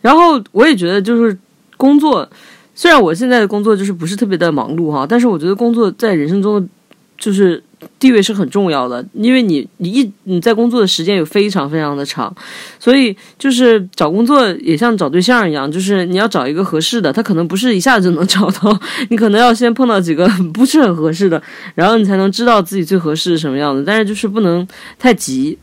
[0.00, 1.36] 然后我也觉得，就是
[1.78, 2.28] 工作，
[2.74, 6.68] 虽然我现在的工作就是不是特别的忙碌哈，但是我觉得工作在人生中的
[7.16, 7.62] 就是
[7.98, 12.34] 地位是很重要的，因为你你一你在工作的时间有非常非常的长，
[12.78, 18.80] 所以就是找工作也像找对象一样，就是你要找一个合适的，他可能不是一下子就能找到，
[19.10, 21.42] 你可能要先碰到几个不是很合适的，
[21.74, 24.66] 然后你才能知道自己最合适是什么样的，但是就是不能
[24.98, 25.58] 太急。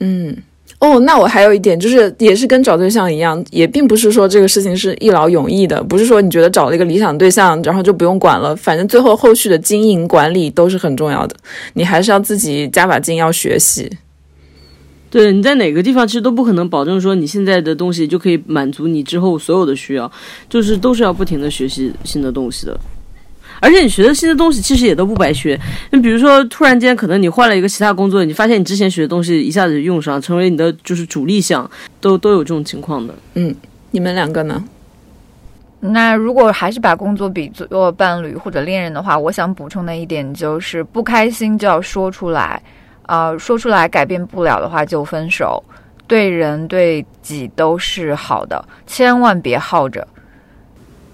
[0.00, 0.36] 嗯。
[0.80, 11.34] 哦，那我还有一点就是，也是跟找对象一样，也并不是说这个事情是一劳永逸的，不是说你觉得找了一个理想对象，然后就不用管了，反正最后后续的经营管理都是很重要的，
[11.72, 13.90] 你还是要自己加把劲，要学习。
[15.10, 20.08] 对，你在哪个地方其实都不可能保证说你现在的东西就可以满足你之后所有的需要，
[20.48, 22.78] 就是都是要不停的学习新的东西的。
[23.60, 25.58] 而且你学的新的东西其实也都不白学。
[25.90, 31.68] 你比如说，突然间可能你换了一个其他工作，你发现你之前学的东西一下子用上，成为你的就是主力项，
[32.00, 33.14] 都都有这种情况的。
[33.34, 33.54] 嗯，
[33.90, 34.62] 你们两个呢？
[35.80, 42.60] 那如果还是把工作比作伴侣或者恋人的话，我想补充的一点就是，不开心就要说出来，
[43.02, 45.62] 啊，说出来改变不了的话就分手，
[46.08, 50.04] 对人对己都是好的，千万别耗着。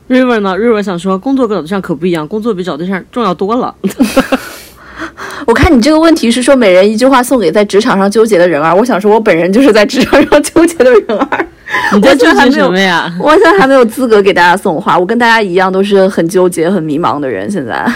[0.08, 3.74] River 呢？River 想说，工作跟找对象可不一样，工作比找对象重要多了。
[5.46, 11.46] 我看你这个问题是说每人一句话送给在职场上纠结的人儿，我想说，我本人就是在职场上 纠结的人儿。
[11.92, 13.12] 你在纠结什么呀？
[13.20, 17.50] 我现在还没有资格给大家送话，我跟大家一样都是很纠结、很迷茫的人。
[17.50, 17.86] 现在，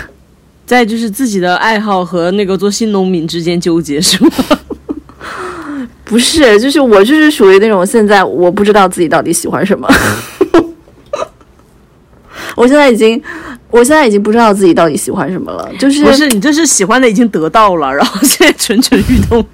[0.67, 4.31] 在就是自己的爱好和那个做新农民之间纠结是吗？
[6.05, 9.89] 不是，就是我就是属于那种现在我不知道自己到底喜欢什么。
[12.59, 13.23] 我现在已经，
[13.71, 15.71] 我现在已经不知道自己到底喜欢什么了。
[15.79, 19.47] 就是不是你这是喜欢的已经得到了，然后现在蠢蠢欲动。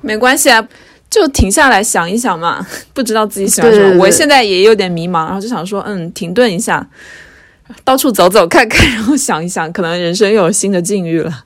[0.00, 0.66] 没关系啊，
[1.08, 2.66] 就停下来想一想嘛。
[2.92, 6.84] 不知道自己喜欢什么，我现在也有点迷茫，然后就想说，嗯，停顿一下，
[7.84, 11.44] 到处走走看看，然后想一想，可能人生又有新的境遇了。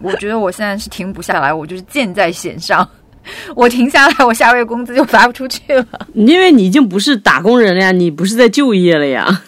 [0.00, 2.88] 我觉得我现在是停不下来，我就是箭在弦上。
[3.54, 5.86] 我停下来，我下个月工资就发不出去了。
[6.14, 9.42] 因为你已经不是打工人了呀，你不是在就业了呀。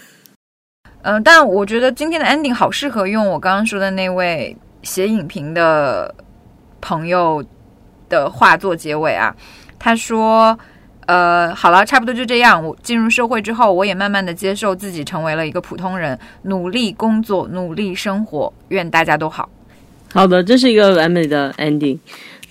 [1.02, 6.14] 嗯，但我觉得今天的 ending 好适合用我刚刚说的那位写影评的
[6.80, 7.44] 朋友
[8.08, 9.34] 的话做结尾啊。
[9.78, 10.58] 他说
[11.06, 12.64] ：“呃，好了，差不多就这样。
[12.64, 18.50] 我进入社会之后，我也慢慢的接受自己成为了一个普通人，努力工作，努力生活。
[18.68, 19.50] 愿大家都好。”
[20.10, 21.98] 好的，这是一个完美的 ending。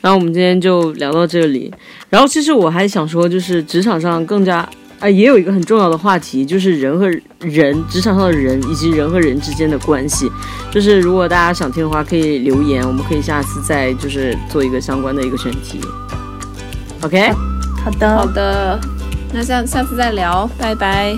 [0.03, 1.73] 然后我们今天就聊到这里。
[2.09, 4.67] 然后其实我还想说，就是职场上更加
[4.99, 7.09] 啊，也有一个很重要的话题，就是人和
[7.39, 10.29] 人，职场上的人以及人和人之间的关系。
[10.69, 15.79] 就是如果大家想听的话，可以留言，我们可以下次再就是做一个相关的一个选题。
[17.01, 17.31] OK，
[17.83, 18.79] 好的，好的，
[19.33, 21.17] 那下下次再聊，拜拜，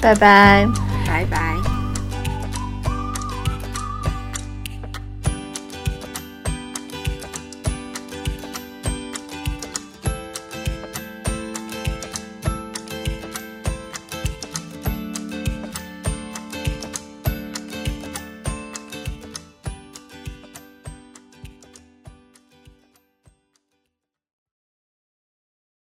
[0.00, 0.68] 拜拜，
[1.06, 1.75] 拜拜。